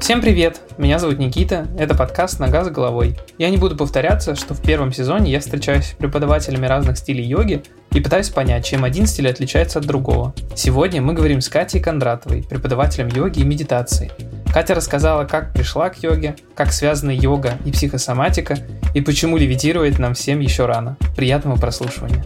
Всем 0.00 0.22
привет! 0.22 0.60
Меня 0.78 0.98
зовут 0.98 1.18
Никита, 1.18 1.66
это 1.76 1.94
подкаст 1.94 2.38
«Нога 2.38 2.64
за 2.64 2.70
головой». 2.70 3.18
Я 3.36 3.50
не 3.50 3.56
буду 3.56 3.76
повторяться, 3.76 4.36
что 4.36 4.54
в 4.54 4.62
первом 4.62 4.92
сезоне 4.92 5.30
я 5.32 5.40
встречаюсь 5.40 5.88
с 5.88 5.92
преподавателями 5.92 6.66
разных 6.66 6.96
стилей 6.96 7.24
йоги 7.24 7.62
и 7.90 8.00
пытаюсь 8.00 8.30
понять, 8.30 8.64
чем 8.64 8.84
один 8.84 9.06
стиль 9.06 9.28
отличается 9.28 9.80
от 9.80 9.86
другого. 9.86 10.34
Сегодня 10.54 11.02
мы 11.02 11.12
говорим 11.12 11.40
с 11.40 11.48
Катей 11.48 11.80
Кондратовой, 11.80 12.44
преподавателем 12.48 13.08
йоги 13.08 13.40
и 13.40 13.44
медитации. 13.44 14.10
Катя 14.52 14.74
рассказала, 14.74 15.24
как 15.24 15.52
пришла 15.52 15.90
к 15.90 16.02
йоге, 16.02 16.36
как 16.54 16.72
связаны 16.72 17.10
йога 17.10 17.58
и 17.66 17.72
психосоматика, 17.72 18.56
и 18.94 19.00
почему 19.00 19.36
левитировать 19.36 19.98
нам 19.98 20.14
всем 20.14 20.38
еще 20.38 20.64
рано. 20.64 20.96
Приятного 21.16 21.56
прослушивания. 21.56 22.24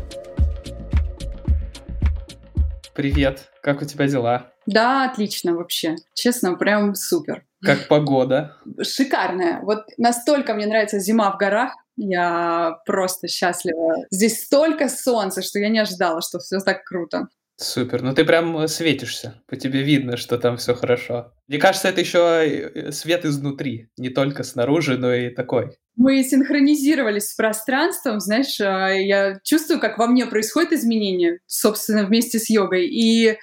Привет, 2.94 3.50
как 3.62 3.80
у 3.80 3.86
тебя 3.86 4.07
дела? 4.07 4.52
Да, 4.66 5.11
отлично 5.11 5.54
вообще. 5.54 5.96
Честно, 6.14 6.54
прям 6.54 6.94
супер. 6.94 7.43
Как 7.62 7.89
погода? 7.89 8.57
Шикарная. 8.82 9.61
Вот 9.62 9.84
настолько 9.96 10.54
мне 10.54 10.66
нравится 10.66 10.98
зима 10.98 11.30
в 11.32 11.39
горах. 11.39 11.75
Я 11.96 12.79
просто 12.86 13.29
счастлива. 13.29 13.96
Здесь 14.11 14.44
столько 14.44 14.88
солнца, 14.88 15.43
что 15.43 15.58
я 15.58 15.68
не 15.68 15.79
ожидала, 15.79 16.21
что 16.22 16.38
все 16.38 16.58
так 16.61 16.85
круто. 16.85 17.29
Супер. 17.57 18.02
Ну 18.02 18.14
ты 18.14 18.25
прям 18.25 18.66
светишься. 18.66 19.43
По 19.46 19.57
тебе 19.57 19.82
видно, 19.82 20.16
что 20.16 20.38
там 20.38 20.57
все 20.57 20.75
хорошо. 20.75 21.32
Мне 21.46 21.58
кажется, 21.58 21.88
это 21.88 22.00
еще 22.00 22.90
свет 22.90 23.25
изнутри, 23.25 23.88
не 23.96 24.08
только 24.08 24.43
снаружи, 24.43 24.96
но 24.96 25.13
и 25.13 25.30
такой. 25.30 25.76
Мы 25.94 26.24
синхронизировались 26.24 27.29
с 27.29 27.35
пространством, 27.35 28.18
знаешь, 28.18 28.58
а, 28.60 28.88
я 28.88 29.38
чувствую, 29.44 29.79
как 29.79 29.99
во 29.99 30.07
мне 30.07 30.24
происходит 30.24 30.72
изменение, 30.72 31.38
собственно, 31.46 32.05
вместе 32.05 32.38
с 32.38 32.48
йогой. 32.48 32.86
И 32.88 33.36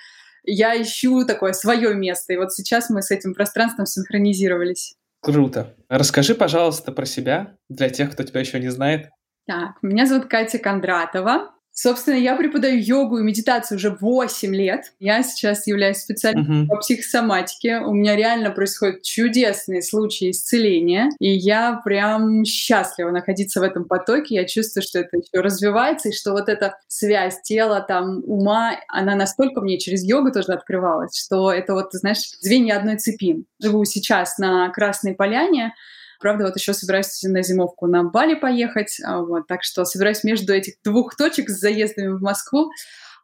я 0.43 0.81
ищу 0.81 1.25
такое 1.25 1.53
свое 1.53 1.93
место. 1.95 2.33
И 2.33 2.37
вот 2.37 2.53
сейчас 2.53 2.89
мы 2.89 3.01
с 3.01 3.11
этим 3.11 3.33
пространством 3.33 3.85
синхронизировались. 3.85 4.95
Круто. 5.21 5.75
Расскажи, 5.89 6.35
пожалуйста, 6.35 6.91
про 6.91 7.05
себя 7.05 7.57
для 7.67 7.89
тех, 7.89 8.11
кто 8.11 8.23
тебя 8.23 8.39
еще 8.39 8.59
не 8.59 8.69
знает. 8.69 9.09
Так, 9.45 9.81
меня 9.81 10.05
зовут 10.05 10.27
Катя 10.27 10.59
Кондратова. 10.59 11.53
Собственно, 11.81 12.15
я 12.15 12.35
преподаю 12.35 12.77
йогу 12.77 13.19
и 13.19 13.23
медитацию 13.23 13.77
уже 13.77 13.91
8 14.01 14.53
лет. 14.53 14.91
Я 14.99 15.23
сейчас 15.23 15.65
являюсь 15.65 15.99
специалистом 15.99 16.63
uh-huh. 16.63 16.67
по 16.67 16.75
психосоматике. 16.75 17.79
У 17.79 17.93
меня 17.93 18.17
реально 18.17 18.51
происходят 18.51 19.01
чудесные 19.01 19.81
случаи 19.81 20.31
исцеления. 20.31 21.09
И 21.21 21.29
я 21.29 21.79
прям 21.85 22.43
счастлива 22.43 23.11
находиться 23.11 23.61
в 23.61 23.63
этом 23.63 23.85
потоке. 23.85 24.35
Я 24.35 24.43
чувствую, 24.43 24.83
что 24.83 24.99
это 24.99 25.15
еще 25.15 25.39
развивается, 25.39 26.09
и 26.09 26.11
что 26.11 26.33
вот 26.33 26.49
эта 26.49 26.75
связь 26.89 27.41
тела, 27.43 27.79
там, 27.79 28.23
ума, 28.25 28.73
она 28.89 29.15
настолько 29.15 29.61
мне 29.61 29.79
через 29.79 30.03
йогу 30.03 30.33
тоже 30.33 30.51
открывалась, 30.51 31.17
что 31.17 31.49
это 31.49 31.75
вот, 31.75 31.93
знаешь, 31.93 32.33
звенья 32.41 32.75
одной 32.75 32.97
цепи. 32.97 33.45
Живу 33.61 33.85
сейчас 33.85 34.37
на 34.37 34.67
Красной 34.71 35.15
Поляне, 35.15 35.73
Правда, 36.19 36.45
вот 36.45 36.57
еще 36.57 36.73
собираюсь 36.73 37.21
на 37.23 37.41
зимовку 37.41 37.87
на 37.87 38.03
Бали 38.03 38.35
поехать, 38.35 38.99
а, 39.03 39.21
вот, 39.21 39.47
так 39.47 39.63
что 39.63 39.85
собираюсь 39.85 40.23
между 40.23 40.53
этих 40.53 40.75
двух 40.83 41.15
точек 41.15 41.49
с 41.49 41.59
заездами 41.59 42.09
в 42.09 42.21
Москву. 42.21 42.71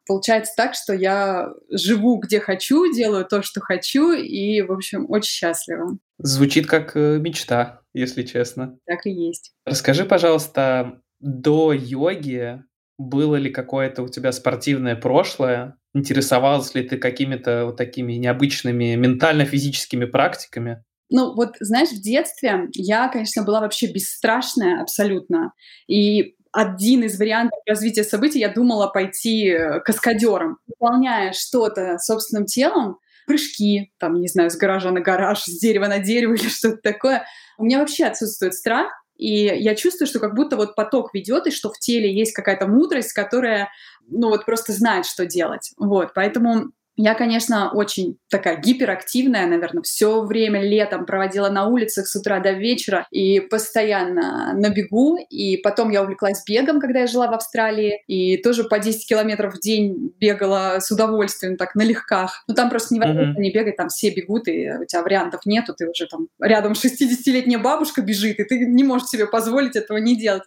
Получается 0.08 0.54
так, 0.56 0.76
что 0.76 0.94
я 0.94 1.50
живу 1.70 2.18
где 2.20 2.40
хочу, 2.40 2.94
делаю 2.94 3.26
то, 3.26 3.42
что 3.42 3.60
хочу, 3.60 4.14
и, 4.14 4.62
в 4.62 4.72
общем, 4.72 5.06
очень 5.10 5.32
счастлива. 5.32 5.98
Звучит 6.20 6.68
как 6.68 6.96
э, 6.96 7.18
мечта, 7.18 7.82
если 7.94 8.24
честно. 8.24 8.78
Так 8.86 9.06
и 9.06 9.12
есть. 9.12 9.52
Расскажи, 9.66 10.06
пожалуйста, 10.06 11.02
до 11.20 11.74
йоги 11.74 12.64
было 12.98 13.36
ли 13.36 13.50
какое-то 13.50 14.04
у 14.04 14.08
тебя 14.08 14.32
спортивное 14.32 14.96
прошлое? 14.96 15.76
Интересовалась 15.94 16.76
ли 16.76 16.84
ты 16.84 16.98
какими-то 16.98 17.66
вот 17.66 17.78
такими 17.78 18.14
необычными 18.14 18.96
ментально-физическими 18.96 20.06
практиками? 20.06 20.84
Ну, 21.10 21.34
вот, 21.36 21.56
знаешь, 21.60 21.90
в 21.90 22.02
детстве 22.02 22.70
я, 22.74 23.08
конечно, 23.10 23.44
была 23.44 23.62
вообще 23.62 23.88
бесстрашная 23.88 24.82
абсолютно. 24.82 25.54
И 25.88 26.36
один 26.52 27.04
из 27.04 27.20
вариантов 27.20 27.60
развития 27.68 28.04
событий 28.04 28.40
я 28.40 28.50
думала 28.50 28.88
пойти 28.88 29.50
э, 29.50 29.82
каскадером, 29.82 30.58
выполняя 30.68 31.34
что-то 31.34 31.98
собственным 32.00 32.46
телом, 32.46 32.98
прыжки, 33.28 33.92
там, 34.00 34.22
не 34.22 34.28
знаю, 34.28 34.50
с 34.50 34.56
гаража 34.56 34.92
на 34.92 35.02
гараж, 35.02 35.44
с 35.44 35.60
дерева 35.60 35.88
на 35.88 36.00
дерево 36.00 36.34
или 36.36 36.48
что-то 36.48 36.78
такое. 36.78 37.26
У 37.58 37.66
меня 37.66 37.80
вообще 37.80 38.06
отсутствует 38.06 38.54
страх, 38.54 38.92
и 39.18 39.46
я 39.46 39.76
чувствую, 39.76 40.08
что 40.08 40.20
как 40.20 40.34
будто 40.36 40.56
вот 40.58 40.76
поток 40.76 41.14
ведет, 41.14 41.48
и 41.48 41.52
что 41.52 41.72
в 41.72 41.80
теле 41.80 42.14
есть 42.14 42.34
какая-то 42.34 42.68
мудрость, 42.68 43.14
которая, 43.14 43.70
ну 44.08 44.30
вот 44.30 44.46
просто 44.46 44.74
знает, 44.74 45.06
что 45.06 45.26
делать. 45.26 45.72
Вот, 45.78 46.14
поэтому 46.14 46.72
я, 46.98 47.14
конечно, 47.14 47.72
очень 47.72 48.18
такая 48.30 48.58
гиперактивная, 48.58 49.48
наверное, 49.48 49.84
все 49.84 50.22
время 50.24 50.62
летом 50.62 51.06
проводила 51.06 51.50
на 51.50 51.68
улицах 51.68 52.08
с 52.08 52.16
утра 52.16 52.40
до 52.40 52.52
вечера 52.52 53.06
и 53.12 53.42
постоянно 53.42 54.54
на 54.54 54.70
бегу. 54.70 55.18
И 55.30 55.58
потом 55.58 55.90
я 55.90 56.04
увлеклась 56.04 56.44
бегом, 56.48 56.80
когда 56.80 57.02
я 57.02 57.08
жила 57.08 57.28
в 57.28 57.34
Австралии, 57.34 58.02
и 58.08 58.38
тоже 58.38 58.64
по 58.64 58.80
10 58.80 59.08
километров 59.08 59.56
в 59.56 59.60
день 59.60 60.14
бегала 60.20 60.80
с 60.80 60.90
удовольствием, 60.90 61.58
так, 61.58 61.76
на 61.76 61.82
легках. 61.82 62.44
Но 62.48 62.54
там 62.54 62.70
просто 62.70 62.96
невозможно 62.96 63.32
mm-hmm. 63.32 63.42
не 63.42 63.52
бегать, 63.52 63.76
там 63.76 63.90
все 63.90 64.10
бегут, 64.12 64.48
и 64.48 64.72
у 64.82 64.86
тебя 64.86 65.02
вариантов 65.02 65.42
нету, 65.46 65.74
ты 65.74 65.90
уже 65.90 66.08
там 66.08 66.28
рядом 66.40 66.74
60-летняя 66.74 67.60
бабушка 67.60 68.02
бежит, 68.02 68.40
и 68.40 68.44
ты 68.46 68.60
не 68.60 68.84
можешь 68.84 69.10
себе 69.10 69.28
позволить 69.28 69.76
этого 69.76 69.98
не 69.98 70.16
делать. 70.16 70.44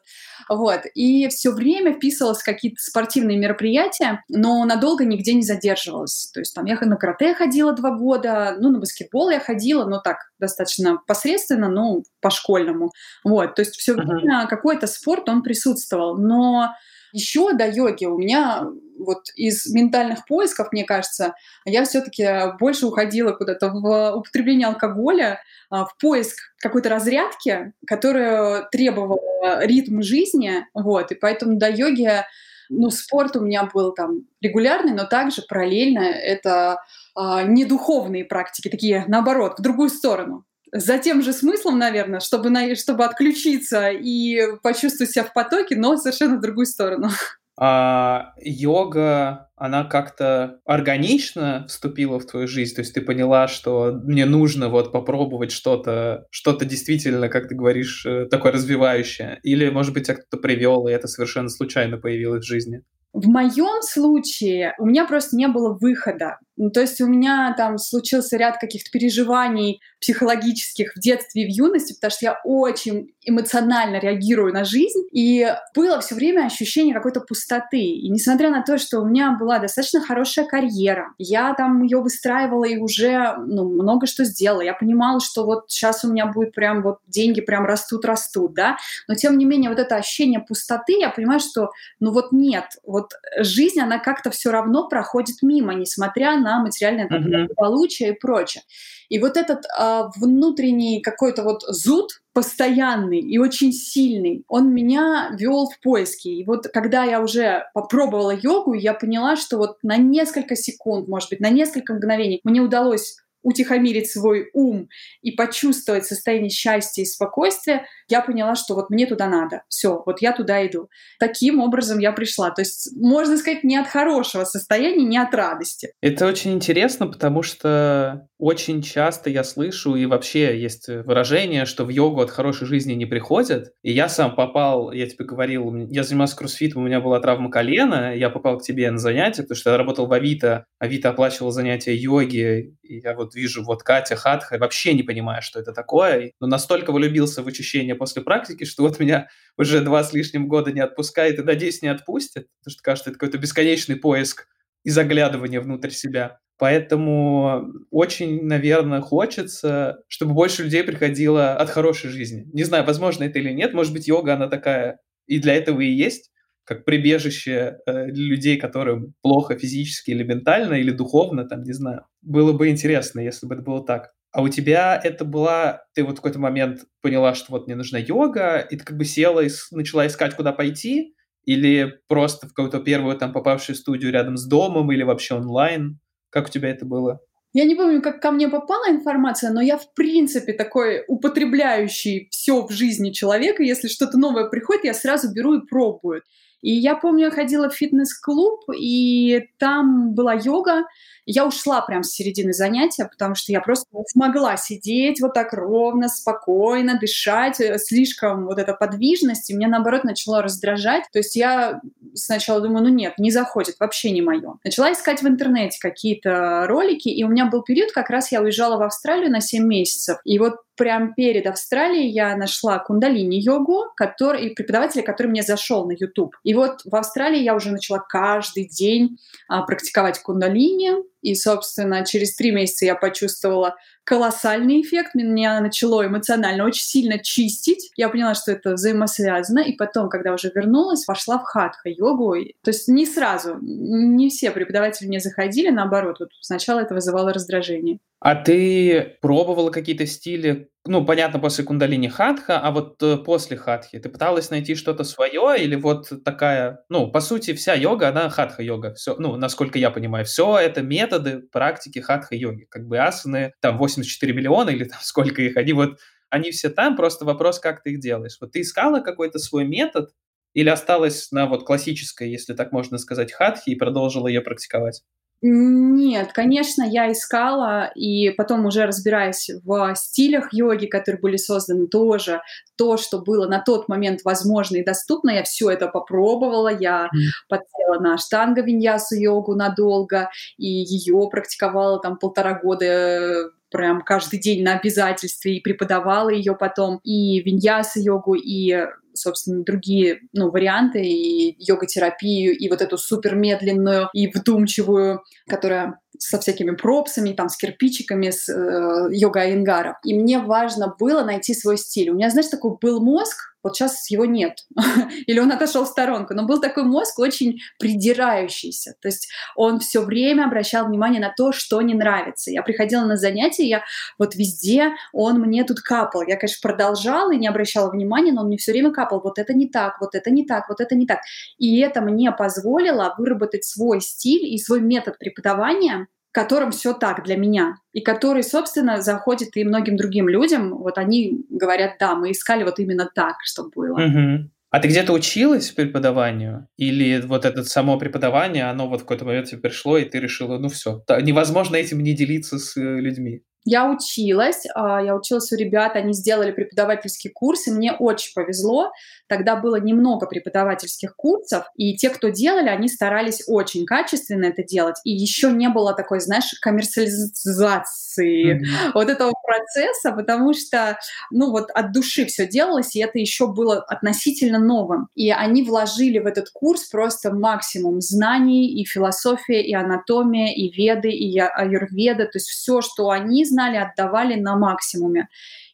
Вот. 0.48 0.80
И 0.94 1.28
все 1.28 1.50
время 1.50 1.94
вписывалась 1.94 2.38
в 2.38 2.44
какие-то 2.44 2.80
спортивные 2.80 3.36
мероприятия, 3.36 4.24
но 4.28 4.64
надолго 4.64 5.04
нигде 5.04 5.34
не 5.34 5.42
задерживалась. 5.42 6.30
То 6.38 6.42
есть 6.42 6.54
там 6.54 6.66
я 6.66 6.78
на 6.80 6.94
карате 6.94 7.34
ходила 7.34 7.72
два 7.72 7.90
года, 7.90 8.54
ну, 8.60 8.70
на 8.70 8.78
баскетбол 8.78 9.30
я 9.30 9.40
ходила, 9.40 9.84
но 9.84 9.98
так, 9.98 10.30
достаточно 10.38 11.02
посредственно, 11.04 11.68
ну, 11.68 12.04
по-школьному. 12.20 12.92
Вот, 13.24 13.56
то 13.56 13.62
есть 13.62 13.74
все 13.74 13.94
время 13.94 14.44
uh-huh. 14.44 14.46
какой-то 14.48 14.86
спорт, 14.86 15.28
он 15.28 15.42
присутствовал. 15.42 16.16
Но 16.16 16.76
еще 17.12 17.54
до 17.54 17.68
йоги 17.68 18.04
у 18.04 18.18
меня 18.18 18.68
вот 19.00 19.24
из 19.34 19.66
ментальных 19.66 20.26
поисков, 20.26 20.68
мне 20.70 20.84
кажется, 20.84 21.34
я 21.64 21.84
все-таки 21.84 22.56
больше 22.60 22.86
уходила 22.86 23.32
куда-то 23.32 23.70
в 23.70 24.12
употребление 24.12 24.68
алкоголя, 24.68 25.40
а, 25.70 25.86
в 25.86 25.96
поиск 25.98 26.36
какой-то 26.58 26.88
разрядки, 26.88 27.72
которая 27.84 28.68
требовала 28.70 29.64
ритм 29.64 30.02
жизни, 30.02 30.64
вот, 30.72 31.10
и 31.10 31.16
поэтому 31.16 31.58
до 31.58 31.68
йоги 31.68 32.24
ну, 32.68 32.90
спорт 32.90 33.36
у 33.36 33.40
меня 33.40 33.68
был 33.72 33.92
там 33.92 34.22
регулярный, 34.40 34.92
но 34.92 35.04
также 35.04 35.42
параллельно 35.42 36.00
это 36.00 36.82
а, 37.14 37.42
не 37.42 37.64
духовные 37.64 38.24
практики, 38.24 38.68
такие 38.68 39.04
наоборот, 39.08 39.58
в 39.58 39.62
другую 39.62 39.88
сторону. 39.88 40.44
За 40.72 40.98
тем 40.98 41.22
же 41.22 41.32
смыслом, 41.32 41.78
наверное, 41.78 42.20
чтобы, 42.20 42.50
на, 42.50 42.74
чтобы 42.74 43.04
отключиться 43.04 43.90
и 43.90 44.56
почувствовать 44.62 45.12
себя 45.12 45.24
в 45.24 45.32
потоке, 45.32 45.76
но 45.76 45.96
совершенно 45.96 46.36
в 46.36 46.40
другую 46.40 46.66
сторону. 46.66 47.08
а 47.60 48.34
йога, 48.40 49.50
она 49.56 49.84
как-то 49.84 50.60
органично 50.64 51.66
вступила 51.68 52.20
в 52.20 52.26
твою 52.26 52.46
жизнь? 52.46 52.74
То 52.76 52.82
есть 52.82 52.94
ты 52.94 53.00
поняла, 53.00 53.48
что 53.48 53.92
мне 54.04 54.26
нужно 54.26 54.68
вот 54.68 54.92
попробовать 54.92 55.50
что-то, 55.50 56.26
что-то 56.30 56.64
действительно, 56.64 57.28
как 57.28 57.48
ты 57.48 57.56
говоришь, 57.56 58.06
э, 58.06 58.26
такое 58.26 58.52
развивающее? 58.52 59.40
Или, 59.42 59.70
может 59.70 59.92
быть, 59.92 60.06
тебя 60.06 60.14
кто-то 60.14 60.40
привел, 60.40 60.86
и 60.86 60.92
это 60.92 61.08
совершенно 61.08 61.48
случайно 61.48 61.98
появилось 61.98 62.44
в 62.44 62.48
жизни? 62.48 62.82
В 63.12 63.26
моем 63.26 63.82
случае 63.82 64.74
у 64.78 64.86
меня 64.86 65.04
просто 65.06 65.36
не 65.36 65.48
было 65.48 65.76
выхода. 65.80 66.38
Ну, 66.58 66.70
то 66.70 66.80
есть 66.80 67.00
у 67.00 67.06
меня 67.06 67.54
там 67.56 67.78
случился 67.78 68.36
ряд 68.36 68.58
каких-то 68.58 68.90
переживаний 68.90 69.80
психологических 70.00 70.92
в 70.94 71.00
детстве 71.00 71.44
и 71.44 71.46
в 71.46 71.50
юности, 71.50 71.94
потому 71.94 72.10
что 72.10 72.24
я 72.26 72.40
очень 72.44 73.12
эмоционально 73.24 73.98
реагирую 74.00 74.52
на 74.52 74.64
жизнь, 74.64 75.06
и 75.12 75.46
было 75.74 76.00
все 76.00 76.14
время 76.14 76.46
ощущение 76.46 76.94
какой-то 76.94 77.20
пустоты. 77.20 77.80
И 77.80 78.08
несмотря 78.08 78.50
на 78.50 78.62
то, 78.62 78.78
что 78.78 79.00
у 79.00 79.06
меня 79.06 79.36
была 79.38 79.58
достаточно 79.58 80.00
хорошая 80.00 80.46
карьера, 80.46 81.14
я 81.18 81.54
там 81.54 81.82
ее 81.82 82.00
выстраивала 82.00 82.64
и 82.64 82.76
уже 82.76 83.36
ну, 83.38 83.68
много 83.68 84.06
что 84.06 84.24
сделала. 84.24 84.62
Я 84.62 84.74
понимала, 84.74 85.20
что 85.20 85.44
вот 85.44 85.64
сейчас 85.68 86.04
у 86.04 86.10
меня 86.10 86.26
будет 86.26 86.54
прям 86.54 86.82
вот 86.82 86.98
деньги 87.06 87.40
прям 87.40 87.66
растут-растут, 87.66 88.54
да, 88.54 88.76
но 89.06 89.14
тем 89.14 89.38
не 89.38 89.44
менее 89.44 89.70
вот 89.70 89.78
это 89.78 89.96
ощущение 89.96 90.40
пустоты, 90.40 90.94
я 90.98 91.10
понимаю, 91.10 91.38
что 91.40 91.70
ну 92.00 92.12
вот 92.12 92.32
нет, 92.32 92.64
вот 92.84 93.12
жизнь, 93.38 93.80
она 93.80 93.98
как-то 93.98 94.30
все 94.30 94.50
равно 94.50 94.88
проходит 94.88 95.36
мимо, 95.42 95.74
несмотря 95.74 96.36
на 96.36 96.47
материальное 96.56 97.08
благополучие 97.08 98.10
uh-huh. 98.10 98.14
и 98.14 98.18
прочее. 98.18 98.62
И 99.08 99.18
вот 99.18 99.36
этот 99.36 99.64
а, 99.76 100.10
внутренний 100.16 101.00
какой-то 101.00 101.42
вот 101.42 101.62
зуд 101.62 102.20
постоянный 102.34 103.20
и 103.20 103.38
очень 103.38 103.72
сильный, 103.72 104.44
он 104.48 104.72
меня 104.72 105.30
вел 105.38 105.68
в 105.68 105.80
поиски. 105.80 106.28
И 106.28 106.44
вот 106.44 106.68
когда 106.68 107.04
я 107.04 107.20
уже 107.20 107.64
попробовала 107.74 108.34
йогу, 108.34 108.74
я 108.74 108.94
поняла, 108.94 109.36
что 109.36 109.56
вот 109.56 109.78
на 109.82 109.96
несколько 109.96 110.54
секунд, 110.56 111.08
может 111.08 111.30
быть, 111.30 111.40
на 111.40 111.50
несколько 111.50 111.94
мгновений 111.94 112.40
мне 112.44 112.60
удалось 112.60 113.16
утихомирить 113.42 114.10
свой 114.10 114.50
ум 114.52 114.88
и 115.22 115.32
почувствовать 115.32 116.04
состояние 116.04 116.50
счастья 116.50 117.02
и 117.02 117.06
спокойствия, 117.06 117.86
я 118.08 118.20
поняла, 118.20 118.54
что 118.54 118.74
вот 118.74 118.90
мне 118.90 119.06
туда 119.06 119.28
надо. 119.28 119.62
Все, 119.68 120.02
вот 120.04 120.20
я 120.20 120.32
туда 120.32 120.66
иду. 120.66 120.88
Таким 121.18 121.60
образом 121.60 121.98
я 121.98 122.12
пришла. 122.12 122.50
То 122.50 122.62
есть, 122.62 122.90
можно 122.96 123.36
сказать, 123.36 123.64
не 123.64 123.76
от 123.76 123.86
хорошего 123.86 124.44
состояния, 124.44 125.04
не 125.04 125.18
от 125.18 125.34
радости. 125.34 125.92
Это 126.00 126.26
очень 126.26 126.52
интересно, 126.52 127.06
потому 127.06 127.42
что 127.42 128.28
очень 128.38 128.82
часто 128.82 129.30
я 129.30 129.42
слышу, 129.42 129.96
и 129.96 130.06
вообще 130.06 130.58
есть 130.58 130.88
выражение, 130.88 131.66
что 131.66 131.84
в 131.84 131.88
йогу 131.88 132.20
от 132.20 132.30
хорошей 132.30 132.66
жизни 132.66 132.92
не 132.92 133.04
приходят. 133.04 133.72
И 133.82 133.92
я 133.92 134.08
сам 134.08 134.36
попал, 134.36 134.92
я 134.92 135.06
тебе 135.06 135.24
говорил, 135.24 135.74
я 135.88 136.04
занимался 136.04 136.36
кроссфитом, 136.36 136.82
у 136.82 136.86
меня 136.86 137.00
была 137.00 137.18
травма 137.20 137.50
колена, 137.50 138.14
я 138.14 138.30
попал 138.30 138.58
к 138.58 138.62
тебе 138.62 138.90
на 138.90 138.98
занятия, 138.98 139.42
потому 139.42 139.56
что 139.56 139.70
я 139.70 139.76
работал 139.76 140.06
в 140.06 140.12
Авито, 140.12 140.66
Авито 140.78 141.10
оплачивал 141.10 141.50
занятия 141.50 141.96
йоги, 141.96 142.76
и 142.82 143.00
я 143.00 143.14
вот 143.14 143.34
вижу 143.34 143.64
вот 143.64 143.82
Катя 143.82 144.14
Хатха, 144.14 144.56
вообще 144.58 144.94
не 144.94 145.02
понимаю, 145.02 145.42
что 145.42 145.58
это 145.58 145.72
такое, 145.72 146.32
но 146.40 146.46
настолько 146.46 146.92
влюбился 146.92 147.42
в 147.42 147.48
очищение 147.48 147.96
после 147.98 148.22
практики, 148.22 148.64
что 148.64 148.82
вот 148.82 148.98
меня 148.98 149.28
уже 149.58 149.80
два 149.82 150.02
с 150.02 150.12
лишним 150.12 150.48
года 150.48 150.72
не 150.72 150.80
отпускает 150.80 151.38
и, 151.38 151.42
надеюсь, 151.42 151.82
не 151.82 151.88
отпустит, 151.88 152.46
потому 152.60 152.72
что, 152.72 152.82
кажется, 152.82 153.10
это 153.10 153.18
какой-то 153.18 153.38
бесконечный 153.38 153.96
поиск 153.96 154.46
и 154.84 154.90
заглядывание 154.90 155.60
внутрь 155.60 155.90
себя. 155.90 156.38
Поэтому 156.58 157.72
очень, 157.90 158.44
наверное, 158.44 159.00
хочется, 159.00 159.98
чтобы 160.08 160.34
больше 160.34 160.64
людей 160.64 160.82
приходило 160.82 161.54
от 161.54 161.70
хорошей 161.70 162.10
жизни. 162.10 162.46
Не 162.52 162.64
знаю, 162.64 162.84
возможно 162.84 163.24
это 163.24 163.38
или 163.38 163.52
нет, 163.52 163.74
может 163.74 163.92
быть, 163.92 164.08
йога, 164.08 164.34
она 164.34 164.48
такая 164.48 164.98
и 165.26 165.38
для 165.38 165.54
этого 165.54 165.80
и 165.80 165.90
есть, 165.90 166.32
как 166.64 166.84
прибежище 166.84 167.78
э, 167.86 168.06
людей, 168.08 168.58
которым 168.58 169.14
плохо 169.22 169.56
физически 169.56 170.10
или 170.10 170.24
ментально, 170.24 170.74
или 170.74 170.90
духовно, 170.90 171.44
там, 171.44 171.62
не 171.62 171.72
знаю. 171.72 172.06
Было 172.22 172.52
бы 172.52 172.68
интересно, 172.68 173.20
если 173.20 173.46
бы 173.46 173.54
это 173.54 173.62
было 173.62 173.84
так. 173.84 174.12
А 174.38 174.40
у 174.40 174.48
тебя 174.48 175.00
это 175.02 175.24
была... 175.24 175.82
Ты 175.94 176.04
вот 176.04 176.12
в 176.12 176.16
какой-то 176.18 176.38
момент 176.38 176.82
поняла, 177.02 177.34
что 177.34 177.46
вот 177.50 177.66
мне 177.66 177.74
нужна 177.74 177.98
йога, 177.98 178.60
и 178.60 178.76
ты 178.76 178.84
как 178.84 178.96
бы 178.96 179.04
села 179.04 179.40
и 179.40 179.50
начала 179.72 180.06
искать, 180.06 180.36
куда 180.36 180.52
пойти, 180.52 181.16
или 181.44 181.98
просто 182.06 182.46
в 182.46 182.50
какую-то 182.50 182.78
первую 182.78 183.16
там 183.16 183.32
попавшую 183.32 183.74
студию 183.74 184.12
рядом 184.12 184.36
с 184.36 184.46
домом, 184.46 184.92
или 184.92 185.02
вообще 185.02 185.34
онлайн? 185.34 185.98
Как 186.30 186.46
у 186.46 186.50
тебя 186.50 186.68
это 186.68 186.86
было? 186.86 187.18
Я 187.52 187.64
не 187.64 187.74
помню, 187.74 188.00
как 188.00 188.22
ко 188.22 188.30
мне 188.30 188.48
попала 188.48 188.88
информация, 188.88 189.50
но 189.50 189.60
я 189.60 189.76
в 189.76 189.92
принципе 189.94 190.52
такой 190.52 191.02
употребляющий 191.08 192.28
все 192.30 192.64
в 192.64 192.70
жизни 192.70 193.10
человека. 193.10 193.64
Если 193.64 193.88
что-то 193.88 194.18
новое 194.18 194.48
приходит, 194.48 194.84
я 194.84 194.94
сразу 194.94 195.34
беру 195.34 195.54
и 195.54 195.66
пробую. 195.66 196.22
И 196.60 196.72
я 196.72 196.96
помню, 196.96 197.26
я 197.26 197.30
ходила 197.30 197.68
в 197.68 197.74
фитнес-клуб, 197.74 198.64
и 198.76 199.48
там 199.58 200.14
была 200.14 200.34
йога. 200.34 200.84
Я 201.24 201.46
ушла 201.46 201.82
прям 201.82 202.02
с 202.02 202.10
середины 202.10 202.52
занятия, 202.52 203.04
потому 203.04 203.34
что 203.34 203.52
я 203.52 203.60
просто 203.60 203.86
не 203.92 204.02
смогла 204.06 204.56
сидеть 204.56 205.20
вот 205.20 205.34
так 205.34 205.52
ровно, 205.52 206.08
спокойно, 206.08 206.98
дышать. 206.98 207.60
Э, 207.60 207.78
слишком 207.78 208.46
вот 208.46 208.58
эта 208.58 208.72
подвижность, 208.72 209.50
и 209.50 209.54
меня, 209.54 209.68
наоборот, 209.68 210.04
начало 210.04 210.42
раздражать. 210.42 211.04
То 211.12 211.18
есть 211.18 211.36
я 211.36 211.80
сначала 212.14 212.60
думаю, 212.60 212.84
ну 212.84 212.88
нет, 212.88 213.14
не 213.18 213.30
заходит, 213.30 213.76
вообще 213.78 214.10
не 214.10 214.22
мое. 214.22 214.54
Начала 214.64 214.92
искать 214.92 215.22
в 215.22 215.28
интернете 215.28 215.78
какие-то 215.80 216.64
ролики, 216.66 217.08
и 217.08 217.22
у 217.24 217.28
меня 217.28 217.46
был 217.46 217.62
период, 217.62 217.92
как 217.92 218.10
раз 218.10 218.32
я 218.32 218.40
уезжала 218.40 218.78
в 218.78 218.82
Австралию 218.82 219.30
на 219.30 219.40
7 219.40 219.64
месяцев. 219.64 220.18
И 220.24 220.38
вот 220.38 220.56
прям 220.78 221.14
перед 221.14 221.46
Австралией 221.46 222.08
я 222.08 222.34
нашла 222.36 222.78
кундалини-йогу, 222.78 223.92
который, 223.96 224.50
преподавателя, 224.50 225.02
который 225.02 225.26
мне 225.26 225.42
зашел 225.42 225.86
на 225.86 225.92
YouTube. 225.92 226.34
И 226.44 226.54
вот 226.54 226.80
в 226.84 226.94
Австралии 226.96 227.42
я 227.42 227.54
уже 227.54 227.70
начала 227.70 227.98
каждый 227.98 228.66
день 228.66 229.18
а, 229.48 229.62
практиковать 229.62 230.20
кундалини, 230.20 230.92
и, 231.20 231.34
собственно, 231.34 232.04
через 232.04 232.34
три 232.36 232.52
месяца 232.52 232.84
я 232.84 232.94
почувствовала 232.94 233.76
колоссальный 234.04 234.80
эффект. 234.80 235.14
Меня 235.14 235.60
начало 235.60 236.06
эмоционально 236.06 236.64
очень 236.64 236.84
сильно 236.84 237.18
чистить. 237.18 237.90
Я 237.96 238.08
поняла, 238.08 238.34
что 238.34 238.52
это 238.52 238.74
взаимосвязано. 238.74 239.58
И 239.58 239.72
потом, 239.72 240.08
когда 240.08 240.32
уже 240.32 240.50
вернулась, 240.54 241.04
пошла 241.04 241.38
в 241.38 241.44
хатха-йогу. 241.44 242.36
То 242.62 242.70
есть 242.70 242.88
не 242.88 243.04
сразу. 243.04 243.58
Не 243.60 244.30
все 244.30 244.50
преподаватели 244.50 245.08
мне 245.08 245.20
заходили, 245.20 245.70
наоборот. 245.70 246.20
Вот 246.20 246.30
сначала 246.40 246.80
это 246.80 246.94
вызывало 246.94 247.32
раздражение. 247.32 247.98
А 248.20 248.34
ты 248.34 249.18
пробовала 249.20 249.70
какие-то 249.70 250.06
стили, 250.06 250.67
ну, 250.88 251.04
понятно, 251.04 251.38
после 251.38 251.64
кундалини 251.64 252.08
хатха, 252.08 252.58
а 252.58 252.70
вот 252.70 253.02
э, 253.02 253.16
после 253.18 253.56
хатхи 253.56 253.98
ты 253.98 254.08
пыталась 254.08 254.50
найти 254.50 254.74
что-то 254.74 255.04
свое 255.04 255.56
или 255.62 255.76
вот 255.76 256.10
такая, 256.24 256.84
ну, 256.88 257.10
по 257.10 257.20
сути, 257.20 257.54
вся 257.54 257.74
йога, 257.74 258.08
она 258.08 258.28
хатха-йога, 258.30 258.94
все, 258.94 259.14
ну, 259.18 259.36
насколько 259.36 259.78
я 259.78 259.90
понимаю, 259.90 260.24
все 260.24 260.58
это 260.58 260.82
методы 260.82 261.40
практики 261.52 261.98
хатха-йоги, 261.98 262.66
как 262.70 262.86
бы 262.86 262.98
асаны, 262.98 263.52
там 263.60 263.78
84 263.78 264.32
миллиона 264.32 264.70
или 264.70 264.84
там 264.84 264.98
сколько 265.02 265.42
их, 265.42 265.56
они 265.56 265.72
вот, 265.74 265.98
они 266.30 266.50
все 266.50 266.70
там, 266.70 266.96
просто 266.96 267.24
вопрос, 267.24 267.60
как 267.60 267.82
ты 267.82 267.92
их 267.92 268.00
делаешь. 268.00 268.38
Вот 268.40 268.52
ты 268.52 268.62
искала 268.62 269.00
какой-то 269.00 269.38
свой 269.38 269.64
метод 269.64 270.10
или 270.54 270.68
осталась 270.68 271.30
на 271.30 271.46
вот 271.46 271.64
классической, 271.66 272.30
если 272.30 272.54
так 272.54 272.72
можно 272.72 272.98
сказать, 272.98 273.32
хатхи 273.32 273.70
и 273.70 273.76
продолжила 273.76 274.28
ее 274.28 274.40
практиковать? 274.40 275.02
Нет, 275.40 276.32
конечно, 276.32 276.82
я 276.82 277.12
искала, 277.12 277.92
и 277.94 278.30
потом 278.30 278.66
уже 278.66 278.86
разбираясь 278.86 279.48
в 279.64 279.94
стилях 279.94 280.52
йоги, 280.52 280.86
которые 280.86 281.20
были 281.20 281.36
созданы 281.36 281.86
тоже, 281.86 282.42
то, 282.76 282.96
что 282.96 283.20
было 283.20 283.46
на 283.46 283.60
тот 283.60 283.88
момент 283.88 284.22
возможно 284.24 284.78
и 284.78 284.84
доступно, 284.84 285.30
я 285.30 285.44
все 285.44 285.70
это 285.70 285.86
попробовала, 285.86 286.68
я 286.68 287.06
mm. 287.06 287.18
подсела 287.48 288.00
на 288.00 288.18
штанга 288.18 288.62
виньясу 288.62 289.14
йогу 289.14 289.54
надолго, 289.54 290.28
и 290.56 290.66
ее 290.66 291.28
практиковала 291.30 292.00
там 292.00 292.18
полтора 292.18 292.54
года 292.54 293.50
прям 293.70 294.02
каждый 294.02 294.38
день 294.38 294.62
на 294.62 294.78
обязательстве 294.78 295.56
и 295.56 295.62
преподавала 295.62 296.30
ее 296.30 296.54
потом, 296.54 297.00
и 297.04 297.40
виньяса 297.40 298.00
йогу, 298.00 298.34
и 298.34 298.86
собственно, 299.14 299.64
другие 299.64 300.20
ну, 300.32 300.50
варианты, 300.50 301.02
и 301.02 301.56
йога-терапию, 301.58 302.56
и 302.56 302.68
вот 302.68 302.80
эту 302.80 302.96
супер 302.96 303.34
медленную 303.34 304.08
и 304.12 304.28
вдумчивую, 304.28 305.22
которая 305.48 305.98
со 306.18 306.38
всякими 306.38 306.72
пропсами, 306.74 307.32
там, 307.32 307.48
с 307.48 307.56
кирпичиками, 307.56 308.30
с 308.30 308.48
э, 308.48 309.08
йога-айнгаром. 309.12 309.94
И 310.04 310.14
мне 310.14 310.38
важно 310.38 310.94
было 310.98 311.22
найти 311.22 311.54
свой 311.54 311.78
стиль. 311.78 312.10
У 312.10 312.14
меня, 312.14 312.30
знаешь, 312.30 312.48
такой 312.48 312.76
был 312.80 313.00
мозг, 313.00 313.36
вот 313.62 313.76
сейчас 313.76 314.10
его 314.10 314.24
нет. 314.24 314.66
Или 315.26 315.40
он 315.40 315.52
отошел 315.52 315.84
в 315.84 315.88
сторонку. 315.88 316.34
Но 316.34 316.46
был 316.46 316.60
такой 316.60 316.84
мозг 316.84 317.18
очень 317.18 317.58
придирающийся. 317.78 318.94
То 319.00 319.08
есть 319.08 319.28
он 319.56 319.80
все 319.80 320.00
время 320.00 320.44
обращал 320.44 320.86
внимание 320.86 321.20
на 321.20 321.32
то, 321.36 321.52
что 321.52 321.80
не 321.82 321.94
нравится. 321.94 322.50
Я 322.50 322.62
приходила 322.62 323.04
на 323.04 323.16
занятия, 323.16 323.66
я 323.66 323.84
вот 324.18 324.34
везде 324.34 324.92
он 325.12 325.40
мне 325.40 325.64
тут 325.64 325.80
капал. 325.80 326.22
Я, 326.22 326.36
конечно, 326.36 326.68
продолжала 326.68 327.32
и 327.32 327.38
не 327.38 327.48
обращала 327.48 327.90
внимания, 327.90 328.32
но 328.32 328.42
он 328.42 328.48
мне 328.48 328.56
все 328.56 328.72
время 328.72 328.92
капал. 328.92 329.20
Вот 329.22 329.38
это 329.38 329.54
не 329.54 329.68
так, 329.68 330.00
вот 330.00 330.14
это 330.14 330.30
не 330.30 330.46
так, 330.46 330.68
вот 330.68 330.80
это 330.80 330.94
не 330.94 331.06
так. 331.06 331.20
И 331.58 331.80
это 331.80 332.00
мне 332.00 332.32
позволило 332.32 333.14
выработать 333.18 333.64
свой 333.64 334.00
стиль 334.00 334.46
и 334.46 334.58
свой 334.58 334.80
метод 334.80 335.18
преподавания, 335.18 336.06
котором 336.32 336.70
все 336.70 336.92
так 336.92 337.24
для 337.24 337.36
меня, 337.36 337.76
и 337.92 338.00
который, 338.00 338.42
собственно, 338.42 339.00
заходит 339.00 339.56
и 339.56 339.64
многим 339.64 339.96
другим 339.96 340.28
людям. 340.28 340.76
Вот 340.78 340.98
они 340.98 341.44
говорят, 341.48 341.96
да, 341.98 342.14
мы 342.14 342.32
искали 342.32 342.64
вот 342.64 342.78
именно 342.78 343.10
так, 343.14 343.36
чтобы 343.44 343.70
было. 343.74 343.94
Угу. 343.94 344.50
А 344.70 344.80
ты 344.80 344.88
где-то 344.88 345.14
училась 345.14 345.70
преподаванию? 345.70 346.68
Или 346.76 347.20
вот 347.22 347.46
это 347.46 347.64
само 347.64 347.98
преподавание, 347.98 348.64
оно 348.64 348.86
вот 348.88 349.00
в 349.00 349.04
какой-то 349.04 349.24
момент 349.24 349.48
тебе 349.48 349.60
пришло, 349.60 349.96
и 349.96 350.04
ты 350.04 350.20
решила, 350.20 350.58
ну 350.58 350.68
все, 350.68 351.02
невозможно 351.22 351.76
этим 351.76 352.02
не 352.02 352.14
делиться 352.14 352.58
с 352.58 352.76
э, 352.76 353.00
людьми? 353.00 353.42
Я 353.64 353.90
училась, 353.90 354.64
а, 354.74 355.02
я 355.02 355.14
училась 355.14 355.52
у 355.52 355.56
ребят, 355.56 355.96
они 355.96 356.12
сделали 356.12 356.52
преподавательский 356.52 357.30
курс, 357.30 357.66
и 357.66 357.70
мне 357.70 357.92
очень 357.92 358.32
повезло. 358.34 358.92
Тогда 359.28 359.56
было 359.56 359.76
немного 359.76 360.26
преподавательских 360.26 361.14
курсов, 361.16 361.64
и 361.76 361.96
те, 361.96 362.10
кто 362.10 362.28
делали, 362.28 362.68
они 362.68 362.88
старались 362.88 363.44
очень 363.46 363.86
качественно 363.86 364.46
это 364.46 364.62
делать. 364.62 364.96
И 365.04 365.10
еще 365.10 365.50
не 365.52 365.68
было 365.68 365.94
такой, 365.94 366.20
знаешь, 366.20 366.54
коммерциализации 366.60 368.56
mm-hmm. 368.56 368.92
вот 368.94 369.08
этого 369.08 369.32
процесса, 369.44 370.12
потому 370.12 370.54
что, 370.54 370.98
ну 371.30 371.50
вот 371.50 371.70
от 371.70 371.92
души 371.92 372.26
все 372.26 372.46
делалось, 372.46 372.96
и 372.96 373.00
это 373.00 373.18
еще 373.18 373.46
было 373.46 373.78
относительно 373.78 374.58
новым. 374.58 375.08
И 375.14 375.30
они 375.30 375.62
вложили 375.62 376.18
в 376.18 376.26
этот 376.26 376.50
курс 376.50 376.84
просто 376.84 377.32
максимум 377.32 378.00
знаний, 378.00 378.80
и 378.80 378.84
философия, 378.84 379.62
и 379.62 379.74
анатомия, 379.74 380.54
и 380.54 380.70
веды, 380.70 381.10
и 381.10 381.38
аюрведа, 381.38 382.24
то 382.24 382.36
есть 382.36 382.48
все, 382.48 382.80
что 382.80 383.10
они 383.10 383.44
знали, 383.44 383.76
отдавали 383.76 384.40
на 384.40 384.56
максимуме 384.56 385.28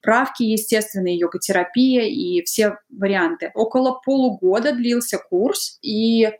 правки, 0.04 0.42
естественно, 0.42 1.08
йога-терапия 1.08 2.02
и 2.02 2.42
все 2.44 2.76
варианты. 2.90 3.50
Около 3.54 4.00
полугода 4.04 4.73
длился 4.73 5.18
курс, 5.18 5.78
и 5.82 6.30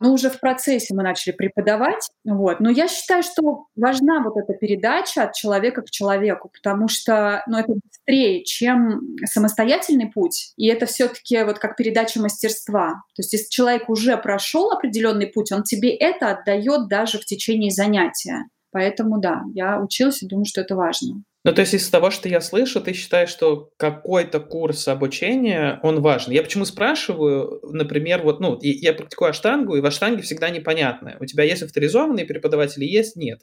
ну, 0.00 0.12
уже 0.12 0.28
в 0.28 0.40
процессе 0.40 0.92
мы 0.94 1.02
начали 1.02 1.32
преподавать. 1.32 2.08
Вот. 2.24 2.60
Но 2.60 2.70
я 2.70 2.88
считаю, 2.88 3.22
что 3.22 3.66
важна 3.76 4.22
вот 4.22 4.36
эта 4.36 4.52
передача 4.54 5.22
от 5.22 5.34
человека 5.34 5.82
к 5.82 5.90
человеку, 5.90 6.50
потому 6.52 6.88
что 6.88 7.42
ну, 7.46 7.58
это 7.58 7.72
быстрее, 7.72 8.44
чем 8.44 9.16
самостоятельный 9.24 10.10
путь. 10.10 10.52
И 10.56 10.66
это 10.66 10.86
все-таки 10.86 11.42
вот 11.44 11.58
как 11.58 11.76
передача 11.76 12.20
мастерства. 12.20 13.02
То 13.14 13.20
есть 13.20 13.32
если 13.32 13.48
человек 13.48 13.88
уже 13.88 14.16
прошел 14.16 14.70
определенный 14.72 15.26
путь, 15.26 15.52
он 15.52 15.62
тебе 15.62 15.94
это 15.94 16.30
отдает 16.32 16.88
даже 16.88 17.18
в 17.18 17.24
течение 17.24 17.70
занятия. 17.70 18.44
Поэтому 18.72 19.20
да, 19.20 19.42
я 19.54 19.80
училась 19.80 20.22
и 20.22 20.26
думаю, 20.26 20.44
что 20.46 20.60
это 20.60 20.74
важно. 20.74 21.22
Ну, 21.44 21.52
то 21.52 21.60
есть 21.60 21.74
из 21.74 21.90
того, 21.90 22.10
что 22.10 22.26
я 22.26 22.40
слышу, 22.40 22.80
ты 22.80 22.94
считаешь, 22.94 23.28
что 23.28 23.70
какой-то 23.76 24.40
курс 24.40 24.88
обучения, 24.88 25.78
он 25.82 26.00
важен. 26.00 26.32
Я 26.32 26.42
почему 26.42 26.64
спрашиваю, 26.64 27.60
например, 27.62 28.22
вот, 28.22 28.40
ну, 28.40 28.58
я 28.62 28.94
практикую 28.94 29.28
аштангу, 29.28 29.76
и 29.76 29.82
в 29.82 29.86
аштанге 29.86 30.22
всегда 30.22 30.48
непонятно. 30.48 31.18
У 31.20 31.26
тебя 31.26 31.44
есть 31.44 31.62
авторизованные 31.62 32.24
преподаватели, 32.24 32.86
есть, 32.86 33.16
нет. 33.16 33.40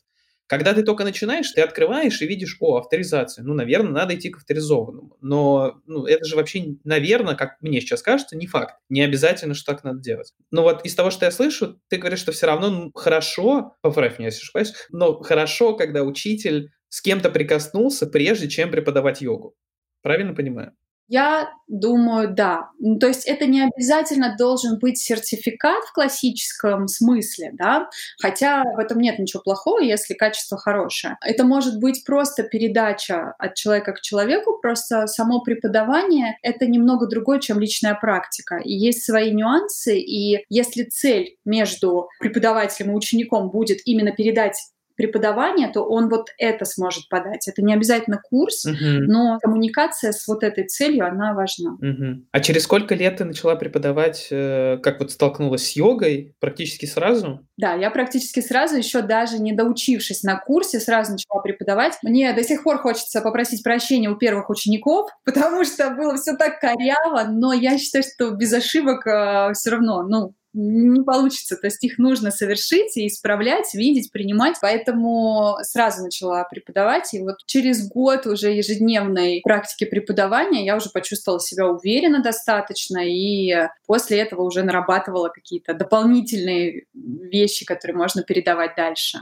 Когда 0.47 0.73
ты 0.73 0.83
только 0.83 1.03
начинаешь, 1.03 1.49
ты 1.51 1.61
открываешь 1.61 2.21
и 2.21 2.27
видишь, 2.27 2.57
о, 2.59 2.77
авторизация. 2.77 3.43
Ну, 3.43 3.53
наверное, 3.53 3.91
надо 3.91 4.15
идти 4.15 4.29
к 4.29 4.37
авторизованному. 4.37 5.15
Но 5.21 5.79
ну, 5.85 6.05
это 6.05 6.25
же 6.25 6.35
вообще, 6.35 6.75
наверное, 6.83 7.35
как 7.35 7.61
мне 7.61 7.79
сейчас 7.79 8.01
кажется, 8.01 8.35
не 8.35 8.47
факт. 8.47 8.75
Не 8.89 9.03
обязательно, 9.03 9.53
что 9.53 9.73
так 9.73 9.85
надо 9.85 10.01
делать. 10.01 10.33
Но 10.49 10.63
вот 10.63 10.83
из 10.85 10.93
того, 10.93 11.09
что 11.09 11.23
я 11.23 11.31
слышу, 11.31 11.79
ты 11.87 11.97
говоришь, 11.97 12.19
что 12.19 12.33
все 12.33 12.47
равно 12.47 12.91
хорошо, 12.93 13.77
поправь 13.81 14.19
меня, 14.19 14.27
если 14.27 14.41
ошибаюсь, 14.41 14.73
но 14.89 15.21
хорошо, 15.21 15.73
когда 15.73 16.03
учитель 16.03 16.71
с 16.91 17.01
кем-то 17.01 17.29
прикоснулся, 17.29 18.05
прежде 18.05 18.49
чем 18.49 18.69
преподавать 18.69 19.21
йогу. 19.21 19.55
Правильно 20.01 20.33
понимаю? 20.33 20.73
Я 21.07 21.51
думаю, 21.67 22.33
да. 22.33 22.69
Ну, 22.79 22.97
то 22.97 23.07
есть 23.07 23.25
это 23.25 23.45
не 23.45 23.61
обязательно 23.61 24.35
должен 24.37 24.79
быть 24.79 24.97
сертификат 24.97 25.83
в 25.83 25.93
классическом 25.93 26.87
смысле, 26.87 27.51
да, 27.53 27.89
хотя 28.17 28.63
в 28.63 28.79
этом 28.79 28.99
нет 28.99 29.19
ничего 29.19 29.41
плохого, 29.41 29.79
если 29.79 30.13
качество 30.13 30.57
хорошее. 30.57 31.17
Это 31.21 31.43
может 31.43 31.79
быть 31.79 32.05
просто 32.05 32.43
передача 32.43 33.33
от 33.39 33.55
человека 33.55 33.91
к 33.91 34.01
человеку, 34.01 34.57
просто 34.61 35.05
само 35.07 35.41
преподавание— 35.41 36.37
это 36.43 36.65
немного 36.65 37.07
другое, 37.07 37.39
чем 37.39 37.59
личная 37.59 37.95
практика. 37.95 38.57
И 38.63 38.71
есть 38.73 39.03
свои 39.03 39.31
нюансы, 39.31 39.99
и 39.99 40.45
если 40.47 40.83
цель 40.83 41.35
между 41.43 42.07
преподавателем 42.19 42.91
и 42.91 42.95
учеником 42.95 43.49
будет 43.49 43.79
именно 43.83 44.13
передать 44.13 44.57
преподавания, 45.01 45.67
то 45.67 45.81
он 45.81 46.09
вот 46.09 46.27
это 46.37 46.65
сможет 46.65 47.09
подать. 47.09 47.47
Это 47.47 47.63
не 47.63 47.73
обязательно 47.73 48.21
курс, 48.21 48.65
угу. 48.65 48.75
но 48.79 49.39
коммуникация 49.41 50.11
с 50.11 50.27
вот 50.27 50.43
этой 50.43 50.67
целью, 50.67 51.07
она 51.07 51.33
важна. 51.33 51.71
Угу. 51.71 52.27
А 52.31 52.39
через 52.39 52.63
сколько 52.63 52.93
лет 52.93 53.17
ты 53.17 53.25
начала 53.25 53.55
преподавать, 53.55 54.27
э, 54.29 54.77
как 54.83 54.99
вот 54.99 55.11
столкнулась 55.11 55.67
с 55.67 55.75
йогой? 55.75 56.35
Практически 56.39 56.85
сразу? 56.85 57.39
Да, 57.57 57.73
я 57.73 57.89
практически 57.89 58.41
сразу, 58.41 58.77
еще 58.77 59.01
даже 59.01 59.39
не 59.39 59.53
доучившись 59.53 60.21
на 60.21 60.37
курсе, 60.37 60.79
сразу 60.79 61.13
начала 61.13 61.41
преподавать. 61.41 61.97
Мне 62.03 62.31
до 62.33 62.43
сих 62.43 62.63
пор 62.63 62.77
хочется 62.77 63.21
попросить 63.21 63.63
прощения 63.63 64.09
у 64.09 64.17
первых 64.17 64.51
учеников, 64.51 65.09
потому 65.25 65.63
что 65.63 65.89
было 65.89 66.15
все 66.15 66.35
так 66.35 66.59
коряво, 66.59 67.23
но 67.27 67.53
я 67.53 67.79
считаю, 67.79 68.03
что 68.03 68.29
без 68.31 68.53
ошибок 68.53 69.07
э, 69.07 69.53
все 69.53 69.71
равно, 69.71 70.03
ну, 70.03 70.35
не 70.53 71.03
получится. 71.03 71.55
То 71.55 71.67
есть 71.67 71.83
их 71.83 71.97
нужно 71.97 72.31
совершить 72.31 72.97
и 72.97 73.07
исправлять, 73.07 73.73
видеть, 73.73 74.11
принимать. 74.11 74.57
Поэтому 74.61 75.57
сразу 75.63 76.03
начала 76.03 76.43
преподавать. 76.43 77.13
И 77.13 77.19
вот 77.19 77.37
через 77.45 77.87
год 77.87 78.27
уже 78.27 78.51
ежедневной 78.51 79.41
практики 79.43 79.85
преподавания 79.85 80.65
я 80.65 80.75
уже 80.75 80.89
почувствовала 80.89 81.39
себя 81.39 81.67
уверенно 81.67 82.21
достаточно. 82.21 82.99
И 83.05 83.53
после 83.87 84.19
этого 84.19 84.43
уже 84.43 84.63
нарабатывала 84.63 85.29
какие-то 85.29 85.73
дополнительные 85.73 86.85
вещи, 86.93 87.65
которые 87.65 87.95
можно 87.95 88.23
передавать 88.23 88.75
дальше. 88.75 89.19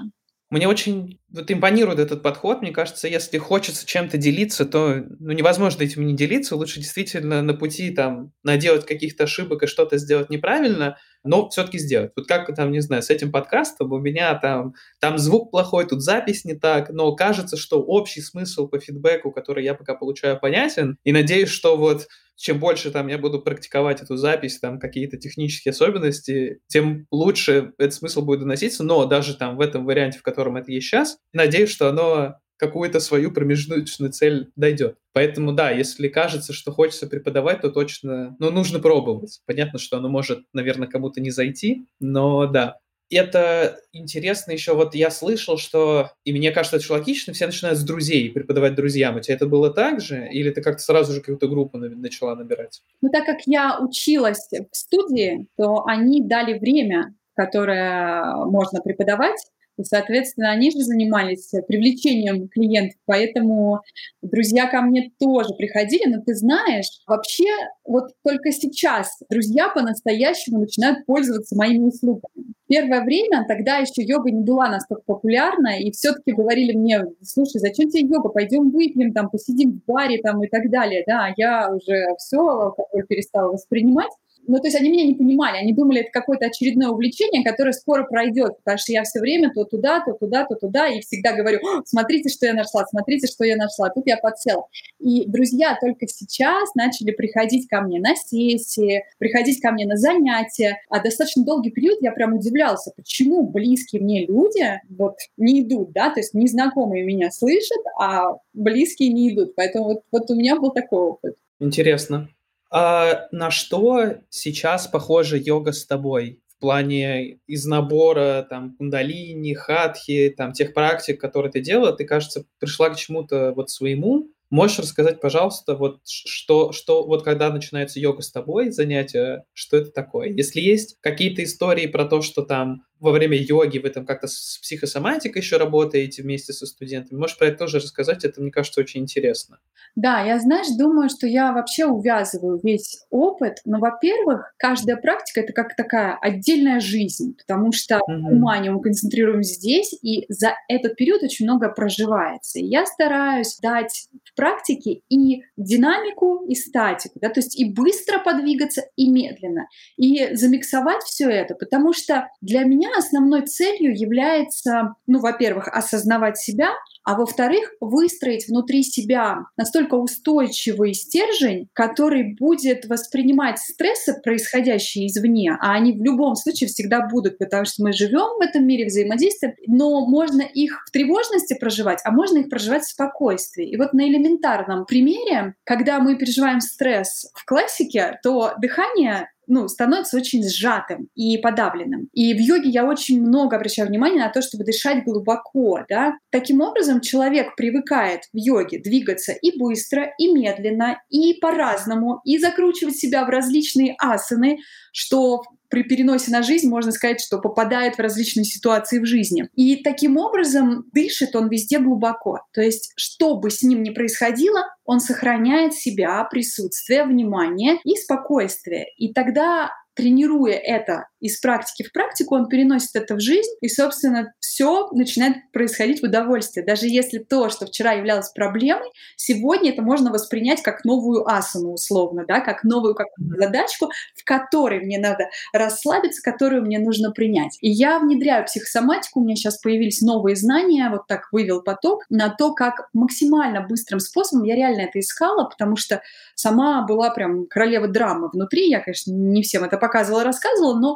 Мне 0.50 0.68
очень 0.68 1.20
вот 1.30 1.52
импонирует 1.52 2.00
этот 2.00 2.24
подход. 2.24 2.64
Мне 2.64 2.72
кажется, 2.72 3.08
если 3.08 3.38
хочется 3.38 3.86
чем-то 3.86 4.18
делиться, 4.18 4.66
то 4.66 5.06
ну, 5.20 5.32
невозможно 5.32 5.84
этим 5.84 6.08
не 6.08 6.16
делиться. 6.16 6.56
Лучше 6.56 6.80
действительно 6.80 7.44
на 7.44 7.54
пути 7.54 7.92
там 7.92 8.32
наделать 8.42 8.86
каких-то 8.88 9.26
ошибок 9.26 9.62
и 9.62 9.68
что-то 9.68 9.98
сделать 9.98 10.32
неправильно, 10.32 10.98
но 11.24 11.50
все-таки 11.50 11.78
сделать. 11.80 12.12
Вот 12.16 12.28
как 12.28 12.54
там, 12.56 12.72
не 12.72 12.82
знаю, 12.82 13.04
с 13.04 13.10
этим 13.10 13.32
подкастом 13.32 13.92
у 13.92 14.00
меня 14.00 14.36
там, 14.36 14.74
там 15.00 15.18
звук 15.18 15.52
плохой, 15.52 15.86
тут 15.86 16.02
запись 16.02 16.46
не 16.46 16.54
так, 16.54 16.90
но 16.90 17.16
кажется, 17.16 17.58
что 17.58 17.82
общий 17.82 18.22
смысл 18.22 18.68
по 18.68 18.80
фидбэку, 18.80 19.32
который 19.32 19.64
я 19.64 19.74
пока 19.74 19.96
получаю, 19.96 20.40
понятен. 20.40 20.98
И 21.04 21.12
надеюсь, 21.12 21.50
что 21.50 21.78
вот 21.78 22.08
чем 22.36 22.60
больше 22.60 22.90
там 22.90 23.08
я 23.08 23.18
буду 23.18 23.42
практиковать 23.42 24.02
эту 24.02 24.16
запись, 24.16 24.60
там 24.60 24.80
какие-то 24.80 25.18
технические 25.18 25.72
особенности, 25.72 26.62
тем 26.68 27.06
лучше 27.12 27.74
этот 27.78 27.94
смысл 27.94 28.22
будет 28.22 28.40
доноситься. 28.40 28.84
Но 28.84 29.06
даже 29.06 29.36
там 29.36 29.58
в 29.58 29.62
этом 29.62 29.86
варианте, 29.86 30.20
в 30.20 30.24
котором 30.24 30.56
это 30.56 30.72
есть 30.72 30.88
сейчас, 30.88 31.18
надеюсь, 31.34 31.70
что 31.70 31.90
оно 31.90 32.36
какую-то 32.60 33.00
свою 33.00 33.32
промежуточную 33.32 34.12
цель 34.12 34.51
дойдет. 34.56 34.98
Поэтому 35.13 35.54
да, 35.54 35.72
если 35.72 36.10
кажется, 36.10 36.54
что 36.54 36.72
хочется 36.72 37.08
преподавать, 37.08 37.62
то 37.62 37.70
точно, 37.70 38.36
ну, 38.38 38.51
нужно 38.51 38.80
пробовать. 38.80 39.42
Понятно, 39.46 39.80
что 39.80 39.98
оно 39.98 40.10
может, 40.10 40.44
наверное, 40.54 40.88
кому-то 40.88 41.22
не 41.22 41.32
зайти, 41.32 41.88
но 42.00 42.46
да, 42.46 42.78
это 43.10 43.80
интересно 43.92 44.51
еще, 44.51 44.75
вот 44.75 44.94
я 44.94 45.10
слышал, 45.10 45.58
что, 45.58 46.12
и 46.25 46.34
мне 46.34 46.51
кажется, 46.51 46.78
это 46.78 46.94
логично, 46.94 47.34
все 47.34 47.48
начинают 47.48 47.80
с 47.80 47.84
друзей 47.84 48.30
преподавать 48.32 48.75
друзьям. 48.75 49.16
У 49.16 49.20
тебя 49.20 49.36
это 49.36 49.48
было 49.48 49.72
так 49.72 50.00
же? 50.00 50.28
Или 50.32 50.51
ты 50.51 50.62
как-то 50.62 50.84
сразу 50.84 51.13
же 51.13 51.22
какую-то 51.22 51.48
группу 51.48 51.78
начала 51.78 52.36
набирать? 52.36 52.82
Ну, 53.01 53.10
так 53.10 53.25
как 53.25 53.38
я 53.46 53.80
училась 53.80 54.48
в 54.51 54.75
студии, 54.75 55.48
то 55.58 55.86
они 55.88 56.22
дали 56.22 56.60
время, 56.60 57.16
которое 57.36 58.36
можно 58.46 58.82
преподавать, 58.82 59.39
и, 59.80 59.84
соответственно, 59.84 60.52
они 60.52 60.72
же 60.72 60.80
занимались 60.80 61.52
привлечением 61.68 62.50
клиентов, 62.50 63.00
поэтому 63.06 63.80
друзья 64.22 64.68
ко 64.68 64.82
мне 64.82 65.12
тоже 65.20 65.54
приходили. 65.58 66.06
Но 66.06 66.22
ты 66.22 66.36
знаешь, 66.36 67.02
вообще 67.08 67.50
вот 67.86 68.12
только 68.24 68.52
сейчас 68.52 69.20
друзья 69.30 69.70
по-настоящему 69.70 70.60
начинают 70.60 71.06
пользоваться 71.06 71.56
моими 71.56 71.88
услугами. 71.88 72.54
Первое 72.68 73.04
время 73.04 73.46
тогда 73.48 73.78
еще 73.78 74.04
йога 74.04 74.30
не 74.30 74.44
была 74.44 74.70
настолько 74.70 75.04
популярна, 75.06 75.80
и 75.80 75.92
все-таки 75.92 76.34
говорили 76.34 76.74
мне, 76.74 77.04
слушай, 77.24 77.60
зачем 77.60 77.90
тебе 77.90 78.04
йога, 78.04 78.30
пойдем 78.30 78.70
выпьем, 78.70 79.14
там, 79.14 79.30
посидим 79.30 79.80
в 79.80 79.92
баре 79.92 80.20
там, 80.22 80.44
и 80.44 80.48
так 80.48 80.70
далее. 80.70 81.04
Да, 81.08 81.34
я 81.38 81.74
уже 81.74 82.06
все 82.18 82.38
алкоголь 82.38 83.08
перестала 83.08 83.54
воспринимать. 83.54 84.12
Ну, 84.50 84.58
то 84.58 84.65
есть 84.65 84.75
они 84.75 84.89
меня 84.89 85.06
не 85.06 85.13
понимали, 85.13 85.58
они 85.58 85.74
думали, 85.74 86.01
это 86.01 86.10
какое-то 86.10 86.48
очередное 86.48 86.89
увлечение, 86.89 87.44
которое 87.44 87.72
скоро 87.72 88.03
пройдет, 88.03 88.58
потому 88.58 88.79
что 88.79 88.91
я 88.91 89.03
все 89.03 89.20
время 89.20 89.51
то 89.53 89.63
туда, 89.63 90.03
то 90.03 90.13
туда, 90.13 90.44
то 90.44 90.56
туда, 90.56 90.88
и 90.88 91.01
всегда 91.01 91.34
говорю, 91.34 91.60
смотрите, 91.86 92.29
что 92.29 92.48
я 92.48 92.56
нашла, 92.56 92.84
смотрите, 92.88 93.27
что 93.27 93.44
я 93.44 93.56
нашла. 93.56 93.89
Тут 93.89 94.08
я 94.08 94.18
подсела. 94.18 94.65
И 95.00 95.25
друзья 95.27 95.77
только 95.79 96.08
сейчас 96.08 96.74
начали 96.74 97.12
приходить 97.12 97.68
ко 97.68 97.82
мне 97.82 98.00
на 98.00 98.15
сессии, 98.15 99.03
приходить 99.20 99.62
ко 99.62 99.72
мне 99.72 99.86
на 99.86 99.98
занятия, 99.98 100.79
а 100.89 101.00
достаточно 101.00 101.46
долгий 101.46 101.70
период 101.70 102.00
я 102.01 102.12
прям 102.12 102.34
удивлялся, 102.34 102.91
почему 102.96 103.44
близкие 103.44 104.01
мне 104.01 104.25
люди 104.25 104.82
вот 104.89 105.18
не 105.38 105.62
идут, 105.62 105.91
да, 105.91 106.10
то 106.10 106.22
есть 106.22 106.34
незнакомые 106.34 107.03
меня 107.03 107.29
слышат, 107.29 107.84
а 108.00 108.38
близкие 108.53 109.10
не 109.13 109.32
идут. 109.32 109.53
Поэтому 109.53 109.86
вот, 109.86 110.01
вот 110.12 110.32
у 110.32 110.36
меня 110.36 110.56
был 110.56 110.72
такой 110.72 111.01
опыт. 111.01 111.36
Интересно. 111.60 112.29
А 112.72 113.28
на 113.32 113.52
что 113.52 114.16
сейчас 114.30 114.88
похожа 114.88 115.38
йога 115.38 115.72
с 115.72 115.86
тобой? 115.86 116.42
В 116.48 116.60
плане 116.60 117.40
из 117.48 117.66
набора 117.66 118.46
там 118.50 118.76
кундалини, 118.76 119.54
хатхи, 119.54 120.34
там 120.36 120.52
тех 120.52 120.74
практик, 120.74 121.20
которые 121.20 121.52
ты 121.52 121.62
делала, 121.62 121.94
ты, 121.94 122.06
кажется, 122.06 122.46
пришла 122.60 122.90
к 122.90 122.98
чему-то 122.98 123.54
вот 123.56 123.70
своему, 123.70 124.30
Можешь 124.50 124.80
рассказать, 124.80 125.22
пожалуйста, 125.22 125.76
вот 125.76 126.00
что, 126.06 126.72
что 126.72 127.06
вот 127.06 127.24
когда 127.24 127.52
начинается 127.52 128.00
йога 128.00 128.24
с 128.24 128.32
тобой, 128.32 128.72
занятие, 128.72 129.44
что 129.54 129.78
это 129.78 129.92
такое? 129.92 130.30
Если 130.30 130.60
есть 130.60 130.98
какие-то 131.02 131.44
истории 131.44 131.86
про 131.86 132.06
то, 132.06 132.22
что 132.22 132.42
там 132.42 132.84
во 133.00 133.12
время 133.12 133.38
йоги 133.38 133.79
вы 133.79 133.89
там 133.89 134.06
как-то 134.06 134.27
с 134.27 134.60
психосоматикой 134.62 135.41
еще 135.41 135.58
работаете 135.58 136.22
вместе 136.22 136.53
со 136.53 136.65
студентами. 136.65 137.20
Можешь 137.20 137.38
про 137.38 137.48
это 137.48 137.60
тоже 137.60 137.77
рассказать? 137.77 138.25
Это, 138.25 138.41
мне 138.41 138.51
кажется, 138.51 138.82
очень 138.82 139.01
интересно. 139.01 139.60
Да, 139.96 140.22
я, 140.22 140.39
знаешь, 140.39 140.68
думаю, 140.77 141.10
что 141.10 141.27
я 141.27 141.51
вообще 141.51 141.86
увязываю 141.86 142.60
весь 142.62 143.06
опыт. 143.10 143.58
Но, 143.65 143.79
во-первых, 143.79 144.53
каждая 144.58 144.98
практика— 144.98 145.41
это 145.41 145.53
как 145.53 145.75
такая 145.75 146.18
отдельная 146.22 146.79
жизнь, 146.79 147.36
потому 147.38 147.72
что 147.72 147.96
mm-hmm. 147.96 148.29
внимание 148.29 148.72
мы 148.72 148.82
концентрируем 148.82 149.44
здесь, 149.44 149.94
и 150.01 150.25
за 150.29 150.53
этот 150.68 150.96
период 150.96 151.24
очень 151.24 151.46
много 151.46 151.70
проживается. 151.70 152.60
И 152.60 152.65
я 152.65 152.86
стараюсь 152.86 153.58
дать 153.62 154.08
в 154.24 154.36
практике 154.36 155.01
и 155.10 155.44
динамику, 155.58 156.46
и 156.48 156.56
статику, 156.56 157.20
да, 157.20 157.29
то 157.29 157.39
есть 157.39 157.60
и 157.60 157.65
быстро 157.65 158.20
подвигаться, 158.20 158.84
и 158.96 159.10
медленно, 159.10 159.68
и 159.98 160.36
замиксовать 160.36 161.03
все 161.03 161.29
это, 161.29 161.56
потому 161.56 161.94
что 161.94 162.27
для 162.41 162.63
меня 162.63 162.88
основной 162.98 163.46
целью 163.46 163.98
является, 163.98 164.96
ну, 165.08 165.19
во-первых, 165.19 165.67
осознавать 165.67 166.38
себя, 166.38 166.69
а 167.03 167.15
во-вторых, 167.15 167.72
выстроить 167.79 168.48
внутри 168.48 168.84
себя 168.84 169.46
настолько 169.58 169.96
устойчивый 169.96 170.93
стержень, 170.93 171.67
который 171.74 172.36
будет 172.36 172.86
воспринимать 172.86 173.58
стрессы, 173.60 174.19
происходящие 174.22 175.08
извне, 175.08 175.58
а 175.60 175.74
они 175.74 175.93
в 175.93 176.03
любом 176.03 176.36
случае 176.36 176.67
всегда 176.67 177.08
будут, 177.08 177.38
потому 177.38 177.65
что 177.65 177.84
мы 177.84 177.93
живем 177.93 178.38
в 178.38 178.41
этом 178.41 178.67
мире 178.67 178.86
взаимодействия, 178.86 179.55
но 179.65 180.05
можно 180.05 180.41
их 180.41 180.84
в 180.88 180.91
тревожности 180.91 181.58
проживать, 181.60 182.00
а 182.03 182.12
можно 182.12 182.39
их 182.39 182.50
проживать 182.50 182.84
в 182.84 182.91
спокойствии. 182.91 183.67
И 183.67 183.77
вот 183.77 183.93
на 183.93 184.08
элементарном 184.08 184.86
примере, 184.86 185.55
когда 185.63 186.00
мы 186.00 186.15
переживаем 186.15 186.62
стресс 186.62 187.31
в 187.34 187.46
классике, 187.46 188.19
то 188.22 188.53
дыхание 188.60 189.29
ну, 189.50 189.68
становится 189.68 190.18
очень 190.18 190.48
сжатым 190.48 191.10
и 191.15 191.38
подавленным. 191.38 192.08
И 192.13 192.34
в 192.34 192.39
йоге 192.39 192.70
я 192.70 192.86
очень 192.86 193.22
много 193.22 193.56
обращаю 193.56 193.89
внимание 193.89 194.24
на 194.24 194.29
то, 194.29 194.41
чтобы 194.41 194.63
дышать 194.63 195.03
глубоко, 195.03 195.84
да. 195.89 196.13
Таким 196.29 196.62
образом, 196.62 197.01
человек 197.01 197.56
привыкает 197.56 198.22
в 198.32 198.38
йоге 198.38 198.79
двигаться 198.79 199.34
и 199.34 199.58
быстро, 199.58 200.13
и 200.18 200.32
медленно, 200.32 201.01
и 201.10 201.34
по-разному, 201.34 202.22
и 202.24 202.38
закручивать 202.38 202.96
себя 202.96 203.25
в 203.25 203.29
различные 203.29 203.96
асаны, 204.00 204.60
что 204.94 205.41
при 205.70 205.84
переносе 205.84 206.32
на 206.32 206.42
жизнь 206.44 206.68
можно 206.68 206.92
сказать, 206.92 207.22
что 207.22 207.40
попадает 207.40 207.96
в 207.96 208.00
различные 208.00 208.46
ситуации 208.46 209.00
в 209.00 209.06
жизни. 209.06 209.50
И 209.56 209.84
таким 209.84 210.18
образом 210.18 210.86
дышит 210.94 211.36
он 211.36 211.50
везде 211.50 211.80
глубоко. 211.80 212.42
То 212.54 212.62
есть, 212.62 212.92
что 212.96 213.38
бы 213.38 213.50
с 213.50 213.62
ним 213.62 213.84
ни 213.84 213.92
происходило, 213.92 214.66
он 214.84 215.00
сохраняет 215.00 215.74
себя, 215.74 216.24
присутствие, 216.24 217.04
внимание 217.04 217.78
и 217.84 217.96
спокойствие. 217.96 218.88
И 218.98 219.14
тогда 219.14 219.72
тренируя 219.94 220.54
это 220.54 221.08
из 221.20 221.40
практики 221.40 221.84
в 221.84 221.92
практику, 221.92 222.36
он 222.36 222.48
переносит 222.48 222.96
это 222.96 223.16
в 223.16 223.20
жизнь, 223.20 223.50
и, 223.62 223.68
собственно, 223.68 224.34
все 224.40 224.90
начинает 224.92 225.38
происходить 225.52 226.02
в 226.02 226.06
удовольствии. 226.06 226.62
Даже 226.62 226.88
если 226.88 227.20
то, 227.20 227.50
что 227.50 227.66
вчера 227.66 227.94
являлось 227.94 228.30
проблемой, 228.30 228.90
сегодня 229.16 229.72
это 229.72 229.82
можно 229.82 230.12
воспринять 230.12 230.62
как 230.62 230.84
новую 230.86 231.28
асану, 231.28 231.74
условно, 231.74 232.26
да, 232.28 232.40
как 232.40 232.64
новую 232.64 232.96
какую-то 232.96 233.38
задачку, 233.38 233.90
в 234.16 234.24
которой 234.24 234.80
мне 234.82 234.98
надо 234.98 235.30
расслабиться, 235.54 236.22
которую 236.22 236.64
мне 236.64 236.80
нужно 236.80 237.12
принять. 237.12 237.58
И 237.62 237.70
я 237.70 238.00
внедряю 238.00 238.46
психосоматику, 238.46 239.20
у 239.20 239.24
меня 239.24 239.36
сейчас 239.36 239.60
появились 239.60 240.02
новые 240.02 240.36
знания, 240.36 240.90
вот 240.90 241.08
так 241.08 241.28
вывел 241.32 241.62
поток, 241.62 242.04
на 242.10 242.30
то, 242.30 242.54
как 242.54 242.90
максимально 242.94 243.62
быстрым 243.62 244.00
способом, 244.00 244.46
я 244.46 244.56
реально 244.56 244.82
это 244.82 245.00
искала, 245.00 245.46
потому 245.46 245.76
что 245.76 246.02
сама 246.36 246.86
была 246.86 247.10
прям 247.12 247.46
королева 247.48 247.88
драмы 247.88 248.30
внутри, 248.30 248.70
я, 248.70 248.80
конечно, 248.80 249.12
не 249.12 249.42
всем 249.42 249.64
это 249.64 249.78
показывала, 249.78 250.24
рассказывала, 250.24 250.80
но 250.80 250.96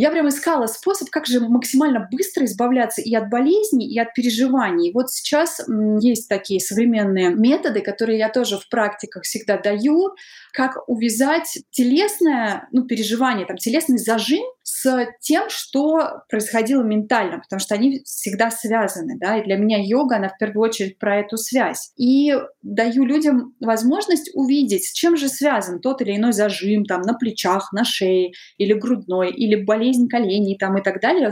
я 0.00 0.10
прям 0.10 0.28
искала 0.28 0.66
способ, 0.66 1.10
как 1.10 1.26
же 1.26 1.40
максимально 1.40 2.08
быстро 2.10 2.44
избавляться 2.44 3.02
и 3.02 3.12
от 3.14 3.28
болезней, 3.30 3.88
и 3.88 3.98
от 3.98 4.14
переживаний. 4.14 4.92
Вот 4.92 5.10
сейчас 5.10 5.60
есть 6.00 6.28
такие 6.28 6.60
современные 6.60 7.30
методы, 7.30 7.80
которые 7.80 8.18
я 8.18 8.28
тоже 8.28 8.58
в 8.58 8.68
практиках 8.68 9.24
всегда 9.24 9.58
даю, 9.58 10.14
как 10.52 10.88
увязать 10.88 11.58
телесное 11.70 12.68
ну, 12.70 12.84
переживание, 12.84 13.44
там, 13.44 13.56
телесный 13.56 13.98
зажим 13.98 14.44
с 14.62 15.08
тем, 15.20 15.48
что 15.48 16.22
происходило 16.28 16.82
ментально, 16.82 17.38
потому 17.40 17.58
что 17.58 17.74
они 17.74 18.02
всегда 18.04 18.50
связаны, 18.50 19.16
да, 19.18 19.38
и 19.38 19.44
для 19.44 19.56
меня 19.56 19.78
йога, 19.80 20.16
она 20.16 20.28
в 20.28 20.38
первую 20.38 20.68
очередь 20.68 20.98
про 20.98 21.20
эту 21.20 21.38
связь. 21.38 21.90
И 21.96 22.34
даю 22.62 23.04
людям 23.04 23.54
возможность 23.60 24.30
увидеть, 24.34 24.84
с 24.84 24.92
чем 24.92 25.16
же 25.16 25.28
связан 25.28 25.80
тот 25.80 26.02
или 26.02 26.14
иной 26.14 26.32
зажим, 26.32 26.84
там, 26.84 27.00
на 27.00 27.14
плечах, 27.14 27.72
на 27.72 27.84
шее, 27.84 28.32
или 28.58 28.74
грудной, 28.74 29.30
или 29.30 29.56
болезнь 29.56 29.87
коленей, 30.08 30.56
там, 30.58 30.78
и 30.78 30.82
так 30.82 31.00
далее, 31.00 31.30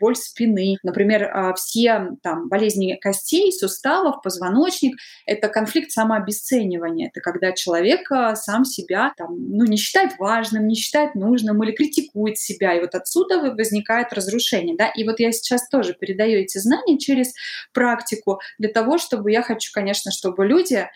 боль 0.00 0.16
спины. 0.16 0.76
Например, 0.82 1.30
а, 1.32 1.54
все 1.54 2.10
там 2.22 2.48
болезни 2.48 2.98
костей, 3.00 3.52
суставов, 3.52 4.22
позвоночник— 4.22 4.96
это 5.26 5.48
конфликт 5.48 5.90
самообесценивания. 5.90 7.08
Это 7.08 7.20
когда 7.20 7.52
человек 7.52 8.10
а, 8.10 8.34
сам 8.36 8.64
себя 8.64 9.12
там, 9.16 9.36
ну, 9.36 9.64
не 9.64 9.76
считает 9.76 10.18
важным, 10.18 10.66
не 10.66 10.74
считает 10.74 11.14
нужным 11.14 11.62
или 11.62 11.72
критикует 11.72 12.38
себя. 12.38 12.74
И 12.74 12.80
вот 12.80 12.94
отсюда 12.94 13.54
возникает 13.54 14.12
разрушение. 14.12 14.76
Да? 14.76 14.88
И 14.88 15.04
вот 15.04 15.20
я 15.20 15.32
сейчас 15.32 15.68
тоже 15.68 15.94
передаю 15.94 16.38
эти 16.38 16.58
знания 16.58 16.98
через 16.98 17.32
практику 17.72 18.40
для 18.58 18.70
того, 18.70 18.98
чтобы 18.98 19.30
я 19.32 19.42
хочу, 19.42 19.70
конечно, 19.72 20.10
чтобы 20.10 20.46
люди 20.46 20.86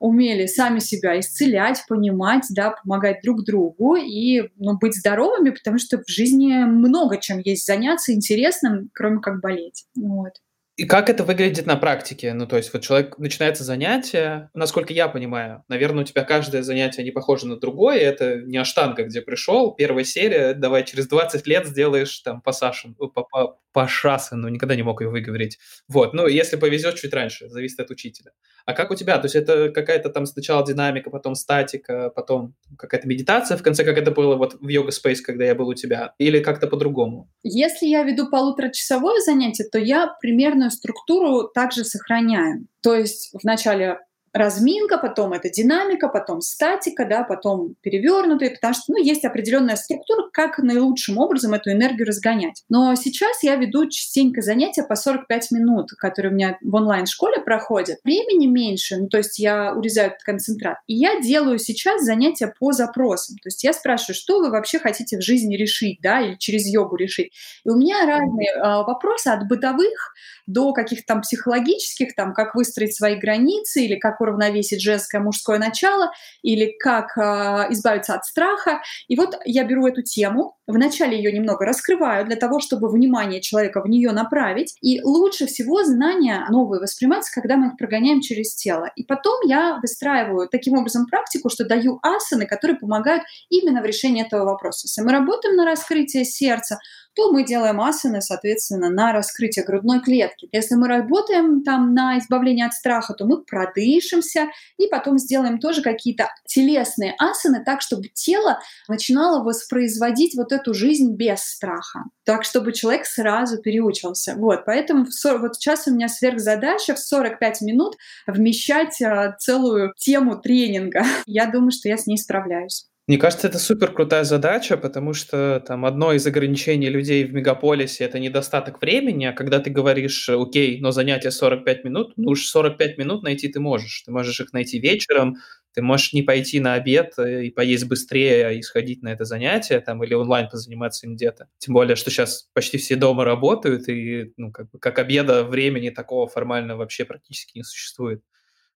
умели 0.00 0.46
сами 0.46 0.80
себя 0.80 1.20
исцелять, 1.20 1.84
понимать, 1.86 2.46
да, 2.50 2.70
помогать 2.70 3.20
друг 3.22 3.44
другу 3.44 3.96
и 3.96 4.48
ну, 4.56 4.76
быть 4.78 4.96
здоровыми, 4.96 5.50
потому 5.50 5.78
что 5.78 5.98
в 6.02 6.08
жизни 6.08 6.64
много 6.64 7.18
чем 7.18 7.38
есть 7.38 7.66
заняться 7.66 8.12
интересным, 8.12 8.90
кроме 8.94 9.20
как 9.20 9.40
болеть. 9.40 9.84
Вот. 9.94 10.32
И 10.80 10.86
как 10.86 11.10
это 11.10 11.24
выглядит 11.24 11.66
на 11.66 11.76
практике? 11.76 12.32
Ну, 12.32 12.46
то 12.46 12.56
есть 12.56 12.72
вот 12.72 12.80
человек, 12.80 13.18
начинается 13.18 13.64
занятие, 13.64 14.48
насколько 14.54 14.94
я 14.94 15.08
понимаю, 15.08 15.62
наверное, 15.68 16.04
у 16.04 16.06
тебя 16.06 16.24
каждое 16.24 16.62
занятие 16.62 17.04
не 17.04 17.10
похоже 17.10 17.48
на 17.48 17.60
другое, 17.60 17.98
это 17.98 18.36
не 18.36 18.56
аштанга, 18.56 19.04
где 19.04 19.20
пришел, 19.20 19.74
первая 19.74 20.04
серия, 20.04 20.54
давай 20.54 20.86
через 20.86 21.06
20 21.06 21.46
лет 21.46 21.66
сделаешь 21.66 22.18
там 22.20 22.40
пассаж, 22.40 22.86
по, 22.96 23.08
по, 23.08 23.58
по 23.72 23.88
шасану, 23.88 24.48
никогда 24.48 24.74
не 24.74 24.82
мог 24.82 25.02
ее 25.02 25.10
выговорить. 25.10 25.58
Вот, 25.86 26.14
ну, 26.14 26.26
если 26.26 26.56
повезет, 26.56 26.94
чуть 26.94 27.12
раньше, 27.12 27.50
зависит 27.50 27.78
от 27.80 27.90
учителя. 27.90 28.32
А 28.66 28.72
как 28.72 28.90
у 28.90 28.94
тебя? 28.94 29.18
То 29.18 29.26
есть 29.26 29.36
это 29.36 29.70
какая-то 29.70 30.10
там 30.10 30.26
сначала 30.26 30.64
динамика, 30.66 31.10
потом 31.10 31.34
статика, 31.34 32.10
потом 32.14 32.54
какая-то 32.78 33.06
медитация, 33.08 33.56
в 33.56 33.62
конце, 33.62 33.84
как 33.84 33.98
это 33.98 34.10
было 34.10 34.36
вот 34.36 34.54
в 34.54 34.68
Yoga 34.68 34.90
Space, 34.90 35.20
когда 35.24 35.44
я 35.44 35.54
был 35.54 35.68
у 35.68 35.74
тебя, 35.74 36.14
или 36.18 36.40
как-то 36.40 36.66
по-другому? 36.66 37.28
Если 37.42 37.86
я 37.86 38.02
веду 38.02 38.28
полуторачасовое 38.30 39.20
занятие, 39.20 39.64
то 39.64 39.78
я 39.78 40.08
примерную 40.20 40.69
структуру 40.70 41.48
также 41.48 41.84
сохраняю. 41.84 42.66
То 42.80 42.94
есть 42.94 43.30
вначале 43.42 43.98
разминка, 44.32 44.98
потом 44.98 45.32
это 45.32 45.50
динамика, 45.50 46.08
потом 46.08 46.40
статика, 46.40 47.04
да, 47.04 47.24
потом 47.24 47.74
перевернутые, 47.80 48.52
потому 48.52 48.74
что 48.74 48.84
ну, 48.88 49.02
есть 49.02 49.24
определенная 49.24 49.76
структура, 49.76 50.28
как 50.32 50.58
наилучшим 50.58 51.18
образом 51.18 51.54
эту 51.54 51.72
энергию 51.72 52.06
разгонять. 52.06 52.62
Но 52.68 52.94
сейчас 52.94 53.42
я 53.42 53.56
веду 53.56 53.88
частенько 53.88 54.42
занятия 54.42 54.82
по 54.82 54.94
45 54.94 55.50
минут, 55.50 55.90
которые 55.92 56.32
у 56.32 56.34
меня 56.34 56.58
в 56.62 56.74
онлайн-школе 56.74 57.40
проходят. 57.40 57.98
Времени 58.04 58.46
меньше, 58.46 58.96
ну, 58.96 59.08
то 59.08 59.18
есть 59.18 59.38
я 59.38 59.74
урезаю 59.74 60.10
этот 60.10 60.22
концентрат. 60.22 60.78
И 60.86 60.94
я 60.94 61.20
делаю 61.20 61.58
сейчас 61.58 62.02
занятия 62.02 62.52
по 62.58 62.72
запросам. 62.72 63.36
То 63.36 63.48
есть 63.48 63.64
я 63.64 63.72
спрашиваю, 63.72 64.14
что 64.14 64.38
вы 64.38 64.50
вообще 64.50 64.78
хотите 64.78 65.18
в 65.18 65.22
жизни 65.22 65.56
решить, 65.56 65.98
да, 66.02 66.20
или 66.20 66.36
через 66.36 66.66
йогу 66.66 66.96
решить. 66.96 67.32
И 67.64 67.68
у 67.68 67.76
меня 67.76 68.06
разные 68.06 68.50
э, 68.50 68.60
вопросы 68.60 69.28
от 69.28 69.48
бытовых 69.48 70.14
до 70.46 70.72
каких-то 70.72 71.06
там 71.06 71.20
психологических, 71.22 72.14
там, 72.14 72.34
как 72.34 72.54
выстроить 72.54 72.94
свои 72.94 73.16
границы 73.16 73.84
или 73.84 73.96
как 73.96 74.19
уравновесить 74.20 74.82
женское, 74.82 75.20
мужское 75.20 75.58
начало, 75.58 76.12
или 76.42 76.74
как 76.78 77.16
э, 77.16 77.72
избавиться 77.72 78.14
от 78.14 78.24
страха. 78.24 78.80
И 79.08 79.16
вот 79.16 79.38
я 79.44 79.64
беру 79.64 79.86
эту 79.86 80.02
тему, 80.02 80.56
вначале 80.66 81.16
ее 81.16 81.32
немного 81.32 81.64
раскрываю 81.64 82.26
для 82.26 82.36
того, 82.36 82.60
чтобы 82.60 82.88
внимание 82.88 83.40
человека 83.40 83.82
в 83.82 83.88
нее 83.88 84.12
направить. 84.12 84.74
И 84.80 85.00
лучше 85.02 85.46
всего 85.46 85.84
знания 85.84 86.46
новые 86.50 86.80
воспринимаются, 86.80 87.32
когда 87.32 87.56
мы 87.56 87.68
их 87.68 87.76
прогоняем 87.76 88.20
через 88.20 88.54
тело. 88.54 88.90
И 88.96 89.04
потом 89.04 89.40
я 89.46 89.78
выстраиваю 89.80 90.48
таким 90.48 90.74
образом 90.74 91.06
практику, 91.06 91.50
что 91.50 91.64
даю 91.64 91.98
асаны, 92.02 92.46
которые 92.46 92.78
помогают 92.78 93.24
именно 93.48 93.80
в 93.82 93.84
решении 93.84 94.24
этого 94.24 94.44
вопроса. 94.44 94.86
Если 94.86 95.02
мы 95.02 95.12
работаем 95.12 95.56
на 95.56 95.64
раскрытие 95.64 96.24
сердца, 96.24 96.78
то 97.14 97.32
мы 97.32 97.44
делаем 97.44 97.80
асаны, 97.80 98.20
соответственно, 98.20 98.90
на 98.90 99.12
раскрытие 99.12 99.64
грудной 99.64 100.00
клетки. 100.00 100.48
Если 100.52 100.74
мы 100.74 100.88
работаем 100.88 101.62
там 101.62 101.94
на 101.94 102.18
избавление 102.18 102.66
от 102.66 102.74
страха, 102.74 103.14
то 103.14 103.24
мы 103.26 103.42
продышимся 103.42 104.48
и 104.76 104.86
потом 104.86 105.18
сделаем 105.18 105.58
тоже 105.58 105.82
какие-то 105.82 106.28
телесные 106.46 107.14
асаны 107.18 107.64
так, 107.64 107.82
чтобы 107.82 108.08
тело 108.08 108.60
начинало 108.88 109.42
воспроизводить 109.42 110.34
вот 110.36 110.52
эту 110.52 110.74
жизнь 110.74 111.14
без 111.14 111.40
страха. 111.40 112.04
Так, 112.24 112.44
чтобы 112.44 112.72
человек 112.72 113.06
сразу 113.06 113.60
переучился. 113.60 114.34
Вот, 114.36 114.64
поэтому 114.64 115.04
в 115.04 115.12
40, 115.12 115.40
вот 115.42 115.56
сейчас 115.56 115.86
у 115.88 115.92
меня 115.92 116.08
сверхзадача 116.08 116.94
в 116.94 116.98
45 116.98 117.60
минут 117.62 117.96
вмещать 118.26 119.00
а, 119.02 119.32
целую 119.38 119.92
тему 119.96 120.40
тренинга. 120.40 121.02
Я 121.26 121.46
думаю, 121.46 121.70
что 121.70 121.88
я 121.88 121.96
с 121.96 122.06
ней 122.06 122.18
справляюсь. 122.18 122.89
Мне 123.10 123.18
кажется, 123.18 123.48
это 123.48 123.58
супер 123.58 123.90
крутая 123.90 124.22
задача, 124.22 124.76
потому 124.76 125.14
что 125.14 125.60
там 125.66 125.84
одно 125.84 126.12
из 126.12 126.24
ограничений 126.28 126.88
людей 126.88 127.24
в 127.24 127.32
мегаполисе 127.34 128.04
это 128.04 128.20
недостаток 128.20 128.80
времени, 128.80 129.24
а 129.24 129.32
когда 129.32 129.58
ты 129.58 129.68
говоришь, 129.68 130.28
окей, 130.28 130.80
но 130.80 130.92
занятие 130.92 131.32
45 131.32 131.82
минут, 131.82 132.12
ну 132.16 132.30
уж 132.30 132.46
45 132.46 132.98
минут 132.98 133.24
найти 133.24 133.48
ты 133.48 133.58
можешь. 133.58 134.02
Ты 134.06 134.12
можешь 134.12 134.40
их 134.40 134.52
найти 134.52 134.78
вечером, 134.78 135.38
ты 135.74 135.82
можешь 135.82 136.12
не 136.12 136.22
пойти 136.22 136.60
на 136.60 136.74
обед 136.74 137.14
э, 137.18 137.46
и 137.46 137.50
поесть 137.50 137.88
быстрее 137.88 138.46
а 138.46 138.52
и 138.52 138.62
сходить 138.62 139.02
на 139.02 139.08
это 139.08 139.24
занятие, 139.24 139.80
там, 139.80 140.04
или 140.04 140.14
онлайн 140.14 140.48
позаниматься 140.48 141.08
им 141.08 141.16
где-то. 141.16 141.48
Тем 141.58 141.74
более, 141.74 141.96
что 141.96 142.10
сейчас 142.10 142.48
почти 142.52 142.78
все 142.78 142.94
дома 142.94 143.24
работают, 143.24 143.88
и 143.88 144.32
ну, 144.36 144.52
как, 144.52 144.68
как 144.80 145.00
обеда 145.00 145.42
времени 145.42 145.90
такого 145.90 146.28
формально 146.28 146.76
вообще 146.76 147.04
практически 147.04 147.58
не 147.58 147.64
существует. 147.64 148.22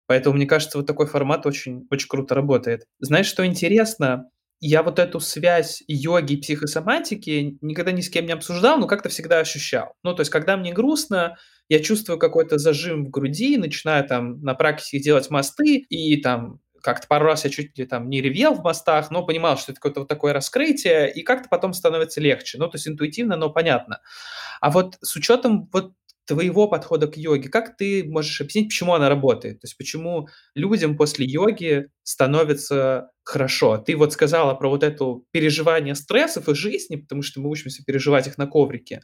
Поэтому, 0.07 0.37
мне 0.37 0.47
кажется, 0.47 0.79
вот 0.79 0.87
такой 0.87 1.07
формат 1.07 1.47
очень, 1.47 1.87
очень 1.91 2.09
круто 2.09 2.35
работает. 2.35 2.85
Знаешь, 3.01 3.27
что 3.27 3.45
интересно? 3.47 4.29
Я 4.61 4.83
вот 4.83 4.99
эту 4.99 5.21
связь 5.21 5.83
йоги 5.89 6.35
и 6.35 6.41
психосоматики 6.41 7.59
никогда 7.61 7.93
ни 7.93 8.01
с 8.01 8.09
кем 8.09 8.27
не 8.27 8.33
обсуждал, 8.33 8.79
но 8.79 8.87
как-то 8.87 9.09
всегда 9.09 9.41
ощущал. 9.41 9.95
Ну, 10.03 10.15
то 10.15 10.21
есть, 10.21 10.31
когда 10.31 10.57
мне 10.57 10.73
грустно, 10.73 11.37
я 11.69 11.81
чувствую 11.81 12.19
какой-то 12.19 12.59
зажим 12.59 13.07
в 13.07 13.11
груди, 13.11 13.57
начинаю 13.57 14.07
там 14.07 14.41
на 14.43 14.55
практике 14.55 15.01
делать 15.03 15.31
мосты, 15.31 15.77
и 15.79 16.21
там 16.21 16.61
как-то 16.83 17.07
пару 17.09 17.25
раз 17.27 17.45
я 17.45 17.51
чуть 17.51 17.77
ли 17.79 17.87
там 17.87 18.11
не 18.11 18.21
ревел 18.21 18.55
в 18.55 18.63
мостах, 18.63 19.11
но 19.11 19.25
понимал, 19.25 19.57
что 19.57 19.73
это 19.73 19.81
какое-то 19.81 20.01
вот 20.01 20.09
такое 20.09 20.35
раскрытие, 20.35 21.11
и 21.13 21.23
как-то 21.23 21.49
потом 21.49 21.73
становится 21.73 22.21
легче. 22.21 22.59
Ну, 22.59 22.69
то 22.69 22.77
есть 22.77 22.87
интуитивно, 22.87 23.37
но 23.37 23.49
понятно. 23.51 24.01
А 24.61 24.71
вот 24.71 24.97
с 25.01 25.17
учетом 25.17 25.69
вот 25.73 25.93
твоего 26.27 26.69
подхода 26.69 27.07
к 27.07 27.17
йоге, 27.17 27.49
как 27.49 27.77
ты 27.77 28.05
можешь 28.05 28.41
объяснить, 28.41 28.69
почему 28.69 28.95
она 28.95 29.09
работает? 29.09 29.61
То 29.61 29.67
есть 29.67 29.77
почему 29.77 30.29
людям 30.55 30.97
после 30.97 31.27
йоги 31.27 31.89
становится 32.03 33.11
хорошо? 33.23 33.79
Ты 33.79 33.97
вот 33.97 34.13
сказала 34.13 34.55
про 34.55 34.69
вот 34.71 34.83
это 34.83 35.21
переживание 35.31 35.95
стрессов 35.95 36.49
и 36.49 36.55
жизни, 36.55 36.97
потому 36.97 37.23
что 37.23 37.41
мы 37.41 37.51
учимся 37.51 37.85
переживать 37.85 38.27
их 38.27 38.39
на 38.39 38.47
коврике. 38.47 39.01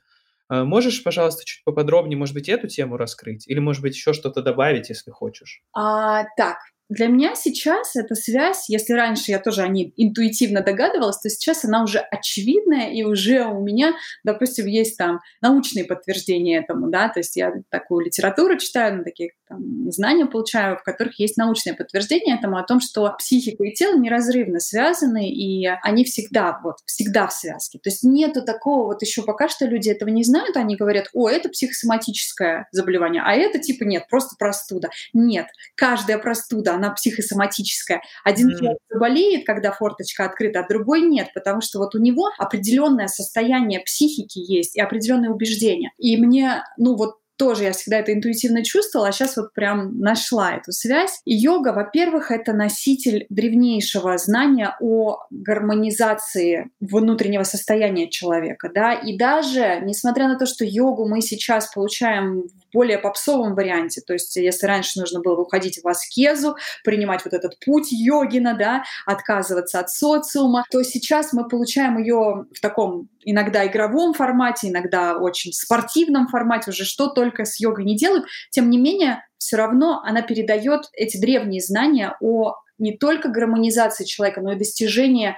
А 0.49 0.65
можешь, 0.65 1.03
пожалуйста, 1.05 1.45
чуть 1.45 1.63
поподробнее, 1.65 2.19
может 2.19 2.35
быть, 2.35 2.49
эту 2.49 2.67
тему 2.67 2.97
раскрыть? 2.97 3.47
Или, 3.47 3.61
может 3.61 3.83
быть, 3.83 3.95
еще 3.95 4.13
что-то 4.13 4.43
добавить, 4.43 4.89
если 4.89 5.11
хочешь? 5.13 5.63
А, 5.73 6.25
так, 6.37 6.59
для 6.91 7.07
меня 7.07 7.37
сейчас 7.37 7.95
эта 7.95 8.17
связь, 8.17 8.69
если 8.69 8.95
раньше 8.95 9.31
я 9.31 9.39
тоже 9.39 9.63
о 9.63 9.69
ней 9.69 9.95
интуитивно 9.97 10.61
догадывалась, 10.61 11.19
то 11.19 11.31
сейчас 11.31 11.65
она 11.65 11.85
уже 11.85 12.01
очевидная, 12.01 12.91
и 12.91 13.05
уже 13.05 13.45
у 13.45 13.61
меня, 13.61 13.95
допустим, 14.25 14.67
есть 14.67 14.99
там 14.99 15.21
научные 15.41 15.85
подтверждения 15.85 16.59
этому, 16.59 16.91
да, 16.91 17.09
то 17.09 17.21
есть 17.21 17.37
я 17.37 17.55
такую 17.71 18.05
литературу 18.05 18.59
читаю, 18.59 18.99
на 18.99 19.05
такие 19.05 19.31
там, 19.49 19.91
знания 19.93 20.27
получаю, 20.27 20.79
в 20.79 20.83
которых 20.83 21.21
есть 21.21 21.37
научное 21.37 21.75
подтверждение 21.75 22.37
этому 22.37 22.59
о 22.59 22.65
том, 22.65 22.81
что 22.81 23.15
психика 23.17 23.63
и 23.63 23.73
тело 23.73 23.97
неразрывно 23.97 24.59
связаны, 24.59 25.31
и 25.31 25.67
они 25.83 26.05
всегда, 26.05 26.59
вот, 26.65 26.79
всегда 26.87 27.29
в 27.29 27.33
связке. 27.33 27.79
То 27.79 27.89
есть 27.89 28.03
нету 28.03 28.43
такого, 28.43 28.87
вот 28.87 29.03
еще 29.03 29.23
пока 29.23 29.49
что 29.49 29.65
люди 29.65 29.91
этого 29.91 30.09
не 30.09 30.25
знают, 30.25 30.57
они 30.57 30.75
говорят, 30.75 31.09
о, 31.13 31.29
это 31.29 31.49
психосоматическое 31.51 32.67
заболевание, 32.73 33.23
а 33.25 33.33
это 33.35 33.61
типа 33.61 33.85
нет, 33.85 34.09
просто 34.11 34.35
простуда. 34.37 34.91
Нет, 35.13 35.47
каждая 35.77 36.19
простуда, 36.19 36.80
она 36.81 36.91
психосоматическая. 36.91 38.03
Один 38.25 38.49
mm. 38.49 38.59
человек 38.59 38.79
заболеет, 38.91 39.47
когда 39.47 39.73
форточка 39.73 40.25
открыта, 40.25 40.61
а 40.61 40.69
другой 40.69 41.03
нет, 41.03 41.31
потому 41.35 41.61
что 41.61 41.79
вот 41.79 41.95
у 41.95 41.99
него 41.99 42.31
определенное 42.39 43.07
состояние 43.07 43.81
психики 43.81 44.39
есть 44.39 44.77
и 44.77 44.81
определенные 44.81 45.31
убеждения. 45.31 45.93
И 45.99 46.17
мне, 46.17 46.65
ну 46.77 46.97
вот 46.97 47.17
тоже 47.41 47.65
я 47.65 47.73
всегда 47.73 48.01
это 48.01 48.13
интуитивно 48.13 48.63
чувствовала, 48.63 49.09
а 49.09 49.13
сейчас 49.13 49.39
вот 49.39 49.55
прям 49.55 49.99
нашла 49.99 50.57
эту 50.57 50.73
связь. 50.73 51.23
И 51.25 51.35
йога, 51.35 51.73
во-первых, 51.73 52.31
это 52.31 52.53
носитель 52.53 53.25
древнейшего 53.31 54.19
знания 54.19 54.77
о 54.79 55.21
гармонизации 55.31 56.69
внутреннего 56.81 57.45
состояния 57.45 58.11
человека, 58.11 58.71
да, 58.75 58.93
и 58.93 59.17
даже, 59.17 59.81
несмотря 59.83 60.29
на 60.29 60.37
то, 60.39 60.45
что 60.45 60.67
йогу 60.67 61.09
мы 61.09 61.23
сейчас 61.23 61.73
получаем 61.73 62.43
в 62.43 62.75
более 62.75 62.99
попсовом 62.99 63.55
варианте, 63.55 64.03
то 64.07 64.13
есть 64.13 64.37
если 64.37 64.67
раньше 64.67 65.01
нужно 65.01 65.21
было 65.21 65.41
уходить 65.41 65.81
в 65.83 65.89
аскезу, 65.89 66.57
принимать 66.85 67.25
вот 67.25 67.33
этот 67.33 67.59
путь 67.65 67.91
йогина, 67.91 68.55
да, 68.55 68.85
отказываться 69.07 69.81
от 69.81 69.89
социума, 69.89 70.67
то 70.71 70.83
сейчас 70.83 71.33
мы 71.33 71.49
получаем 71.49 71.97
ее 71.97 72.45
в 72.53 72.61
таком 72.61 73.09
иногда 73.25 73.67
игровом 73.67 74.15
формате, 74.15 74.69
иногда 74.69 75.17
очень 75.17 75.53
спортивном 75.53 76.29
формате, 76.29 76.71
уже 76.71 76.85
что 76.85 77.09
только 77.09 77.45
с 77.45 77.61
йогой 77.61 77.85
не 77.85 77.97
делают, 77.97 78.27
тем 78.51 78.71
не 78.71 78.79
менее, 78.79 79.25
все 79.39 79.57
равно 79.57 80.03
она 80.05 80.23
передает 80.23 80.83
эти 80.93 81.17
древние 81.17 81.61
знания 81.61 82.17
о 82.21 82.55
не 82.79 82.97
только 82.97 83.29
гармонизации 83.29 84.05
человека, 84.05 84.41
но 84.41 84.53
и 84.53 84.57
достижении 84.57 85.37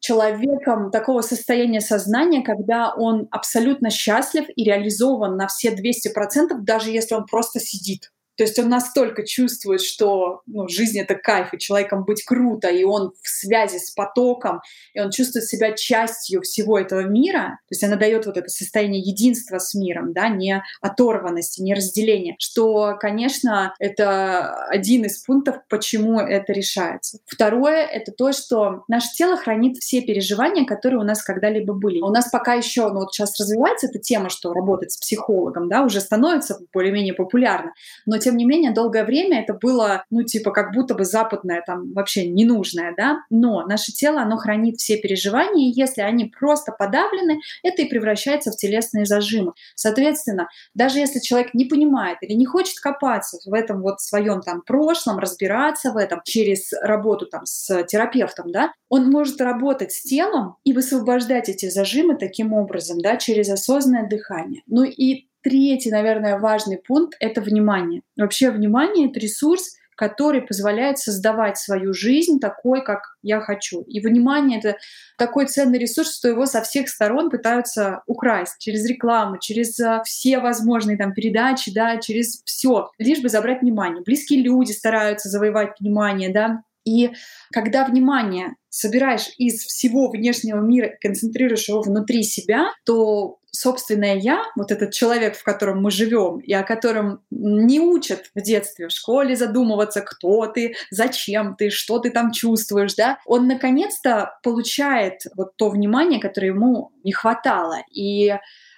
человеком 0.00 0.90
такого 0.90 1.22
состояния 1.22 1.80
сознания, 1.80 2.42
когда 2.42 2.92
он 2.94 3.26
абсолютно 3.30 3.90
счастлив 3.90 4.44
и 4.54 4.64
реализован 4.64 5.36
на 5.36 5.46
все 5.46 5.74
200%, 5.74 6.58
даже 6.58 6.90
если 6.90 7.14
он 7.14 7.24
просто 7.24 7.58
сидит. 7.58 8.10
То 8.36 8.44
есть 8.44 8.58
он 8.58 8.68
настолько 8.68 9.24
чувствует, 9.24 9.80
что 9.80 10.42
ну, 10.46 10.68
жизнь— 10.68 10.98
это 11.00 11.14
кайф, 11.14 11.54
и 11.54 11.58
человеком 11.58 12.04
быть 12.04 12.24
круто, 12.24 12.68
и 12.68 12.84
он 12.84 13.12
в 13.22 13.28
связи 13.28 13.78
с 13.78 13.92
потоком, 13.92 14.60
и 14.92 15.00
он 15.00 15.10
чувствует 15.10 15.46
себя 15.46 15.72
частью 15.72 16.42
всего 16.42 16.78
этого 16.78 17.00
мира. 17.00 17.58
То 17.68 17.72
есть 17.72 17.84
она 17.84 17.96
дает 17.96 18.26
вот 18.26 18.36
это 18.36 18.48
состояние 18.48 19.02
единства 19.02 19.58
с 19.58 19.74
миром, 19.74 20.12
да, 20.12 20.28
не 20.28 20.62
оторванности, 20.80 21.62
не 21.62 21.74
разделения, 21.74 22.34
что, 22.38 22.96
конечно, 22.98 23.74
это 23.78 24.66
один 24.66 25.04
из 25.04 25.18
пунктов, 25.22 25.56
почему 25.68 26.20
это 26.20 26.52
решается. 26.52 27.18
Второе— 27.26 27.86
это 27.92 28.12
то, 28.12 28.32
что 28.32 28.84
наше 28.88 29.08
тело 29.16 29.36
хранит 29.36 29.76
все 29.78 30.00
переживания, 30.00 30.64
которые 30.64 31.00
у 31.00 31.04
нас 31.04 31.22
когда-либо 31.22 31.74
были. 31.74 32.00
У 32.00 32.10
нас 32.10 32.30
пока 32.30 32.54
еще, 32.54 32.88
ну 32.88 33.00
вот 33.00 33.12
сейчас 33.12 33.38
развивается 33.38 33.86
эта 33.86 33.98
тема, 33.98 34.28
что 34.28 34.52
работать 34.52 34.92
с 34.92 34.98
психологом, 34.98 35.68
да, 35.68 35.82
уже 35.82 36.00
становится 36.00 36.58
более-менее 36.72 37.14
популярно, 37.14 37.72
но 38.06 38.18
тем 38.24 38.38
не 38.38 38.46
менее, 38.46 38.72
долгое 38.72 39.04
время 39.04 39.42
это 39.42 39.52
было, 39.52 40.04
ну, 40.08 40.22
типа, 40.22 40.50
как 40.50 40.72
будто 40.72 40.94
бы 40.94 41.04
западное, 41.04 41.62
там, 41.66 41.92
вообще 41.92 42.26
ненужное, 42.26 42.94
да, 42.96 43.18
но 43.28 43.66
наше 43.66 43.92
тело, 43.92 44.22
оно 44.22 44.38
хранит 44.38 44.78
все 44.78 44.96
переживания, 44.96 45.68
и 45.68 45.74
если 45.78 46.00
они 46.00 46.24
просто 46.24 46.72
подавлены, 46.72 47.40
это 47.62 47.82
и 47.82 47.88
превращается 47.88 48.50
в 48.50 48.56
телесные 48.56 49.04
зажимы. 49.04 49.52
Соответственно, 49.74 50.48
даже 50.72 51.00
если 51.00 51.20
человек 51.20 51.52
не 51.52 51.66
понимает 51.66 52.18
или 52.22 52.32
не 52.32 52.46
хочет 52.46 52.80
копаться 52.80 53.38
в 53.44 53.52
этом 53.52 53.82
вот 53.82 54.00
своем 54.00 54.40
там 54.40 54.62
прошлом, 54.62 55.18
разбираться 55.18 55.92
в 55.92 55.98
этом 55.98 56.22
через 56.24 56.72
работу 56.80 57.26
там 57.26 57.44
с 57.44 57.84
терапевтом, 57.84 58.52
да, 58.52 58.72
он 58.88 59.10
может 59.10 59.38
работать 59.42 59.92
с 59.92 60.02
телом 60.02 60.56
и 60.64 60.72
высвобождать 60.72 61.50
эти 61.50 61.68
зажимы 61.68 62.16
таким 62.16 62.54
образом, 62.54 63.00
да, 63.02 63.18
через 63.18 63.50
осознанное 63.50 64.08
дыхание. 64.08 64.62
Ну 64.66 64.84
и 64.84 65.26
Третий, 65.44 65.90
наверное, 65.90 66.38
важный 66.38 66.78
пункт— 66.78 67.16
это 67.20 67.42
внимание. 67.42 68.00
Вообще 68.16 68.50
внимание— 68.50 69.08
это 69.10 69.20
ресурс, 69.20 69.76
который 69.94 70.40
позволяет 70.40 70.98
создавать 70.98 71.58
свою 71.58 71.92
жизнь 71.92 72.40
такой, 72.40 72.82
как 72.82 73.02
я 73.22 73.40
хочу. 73.42 73.82
И 73.82 74.00
внимание— 74.00 74.58
это 74.60 74.78
такой 75.18 75.44
ценный 75.46 75.78
ресурс, 75.78 76.16
что 76.16 76.28
его 76.28 76.46
со 76.46 76.62
всех 76.62 76.88
сторон 76.88 77.28
пытаются 77.28 78.02
украсть 78.06 78.56
через 78.58 78.86
рекламу, 78.86 79.36
через 79.38 79.78
а, 79.80 80.02
все 80.04 80.38
возможные 80.38 80.96
там 80.96 81.12
передачи, 81.12 81.70
да, 81.70 81.98
через 81.98 82.40
все, 82.46 82.90
лишь 82.96 83.20
бы 83.20 83.28
забрать 83.28 83.60
внимание. 83.60 84.02
Близкие 84.02 84.42
люди 84.42 84.72
стараются 84.72 85.28
завоевать 85.28 85.78
внимание, 85.78 86.32
да, 86.32 86.62
и 86.84 87.12
когда 87.52 87.84
внимание 87.84 88.56
собираешь 88.68 89.30
из 89.38 89.64
всего 89.64 90.10
внешнего 90.10 90.60
мира 90.60 90.92
концентрируешь 91.00 91.68
его 91.68 91.80
внутри 91.80 92.22
себя, 92.22 92.72
то 92.84 93.38
собственное 93.54 94.16
я, 94.16 94.42
вот 94.56 94.72
этот 94.72 94.92
человек, 94.92 95.36
в 95.36 95.44
котором 95.44 95.80
мы 95.80 95.90
живем, 95.90 96.38
и 96.40 96.52
о 96.52 96.64
котором 96.64 97.20
не 97.30 97.78
учат 97.80 98.30
в 98.34 98.40
детстве, 98.40 98.88
в 98.88 98.90
школе 98.90 99.36
задумываться, 99.36 100.00
кто 100.00 100.46
ты, 100.46 100.74
зачем 100.90 101.54
ты, 101.56 101.70
что 101.70 102.00
ты 102.00 102.10
там 102.10 102.32
чувствуешь, 102.32 102.94
да, 102.94 103.18
он 103.26 103.46
наконец-то 103.46 104.38
получает 104.42 105.22
вот 105.36 105.56
то 105.56 105.70
внимание, 105.70 106.20
которое 106.20 106.48
ему 106.48 106.90
не 107.04 107.12
хватало. 107.12 107.78
И 107.92 108.34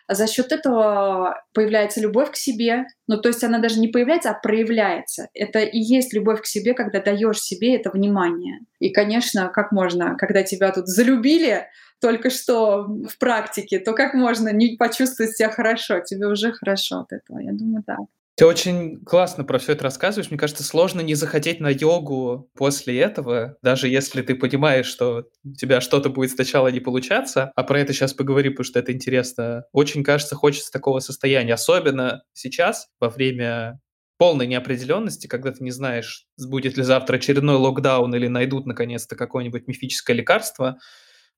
за 0.08 0.26
счет 0.26 0.52
этого 0.52 1.42
появляется 1.52 2.00
любовь 2.00 2.30
к 2.32 2.36
себе. 2.36 2.86
Ну, 3.06 3.20
то 3.20 3.28
есть 3.28 3.42
она 3.42 3.58
даже 3.58 3.80
не 3.80 3.88
появляется, 3.88 4.30
а 4.30 4.40
проявляется. 4.40 5.28
Это 5.34 5.60
и 5.60 5.78
есть 5.78 6.12
любовь 6.12 6.42
к 6.42 6.46
себе, 6.46 6.74
когда 6.74 7.00
даешь 7.00 7.40
себе 7.40 7.76
это 7.76 7.90
внимание. 7.90 8.60
И, 8.78 8.90
конечно, 8.90 9.48
как 9.48 9.72
можно, 9.72 10.16
когда 10.16 10.42
тебя 10.42 10.72
тут 10.72 10.86
залюбили, 10.86 11.66
только 12.00 12.30
что 12.30 12.84
в 12.84 13.18
практике, 13.18 13.78
то 13.78 13.94
как 13.94 14.14
можно 14.14 14.52
не 14.52 14.76
почувствовать 14.76 15.36
себя 15.36 15.50
хорошо? 15.50 16.00
Тебе 16.00 16.26
уже 16.26 16.52
хорошо 16.52 17.00
от 17.00 17.12
этого. 17.12 17.38
Я 17.38 17.52
думаю, 17.52 17.82
так. 17.84 18.00
Ты 18.36 18.44
очень 18.44 19.02
классно 19.02 19.44
про 19.44 19.58
все 19.58 19.72
это 19.72 19.84
рассказываешь. 19.84 20.30
Мне 20.30 20.38
кажется, 20.38 20.62
сложно 20.62 21.00
не 21.00 21.14
захотеть 21.14 21.58
на 21.58 21.70
йогу 21.70 22.50
после 22.54 23.00
этого, 23.00 23.56
даже 23.62 23.88
если 23.88 24.20
ты 24.20 24.34
понимаешь, 24.34 24.84
что 24.84 25.24
у 25.42 25.54
тебя 25.54 25.80
что-то 25.80 26.10
будет 26.10 26.32
сначала 26.32 26.68
не 26.68 26.80
получаться. 26.80 27.50
А 27.56 27.62
про 27.62 27.80
это 27.80 27.94
сейчас 27.94 28.12
поговорим, 28.12 28.52
потому 28.52 28.66
что 28.66 28.78
это 28.78 28.92
интересно. 28.92 29.64
Очень, 29.72 30.04
кажется, 30.04 30.34
хочется 30.34 30.70
такого 30.70 31.00
состояния. 31.00 31.54
Особенно 31.54 32.24
сейчас, 32.34 32.88
во 33.00 33.08
время 33.08 33.80
полной 34.18 34.46
неопределенности, 34.46 35.26
когда 35.26 35.52
ты 35.52 35.64
не 35.64 35.70
знаешь, 35.70 36.26
будет 36.38 36.76
ли 36.76 36.82
завтра 36.82 37.16
очередной 37.16 37.56
локдаун 37.56 38.14
или 38.14 38.26
найдут 38.26 38.66
наконец-то 38.66 39.16
какое-нибудь 39.16 39.66
мифическое 39.66 40.14
лекарство, 40.14 40.78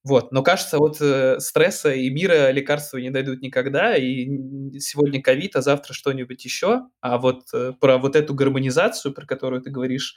вот, 0.05 0.33
но 0.33 0.43
кажется, 0.43 0.79
вот 0.79 0.99
э, 1.01 1.39
стресса 1.41 1.93
и 1.93 2.09
мира 2.11 2.51
лекарства 2.51 2.99
не 2.99 3.11
дойдут 3.11 3.43
никогда, 3.43 3.97
и 3.97 4.79
сегодня 4.81 5.21
ковид, 5.23 5.57
а 5.57 5.63
завтра 5.63 5.93
что-нибудь 5.93 6.45
еще. 6.45 6.83
А 7.01 7.19
вот 7.19 7.43
э, 7.53 7.73
про 7.81 7.99
вот 7.99 8.17
эту 8.17 8.35
гармонизацию, 8.35 9.13
про 9.13 9.27
которую 9.27 9.61
ты 9.63 9.71
говоришь, 9.71 10.15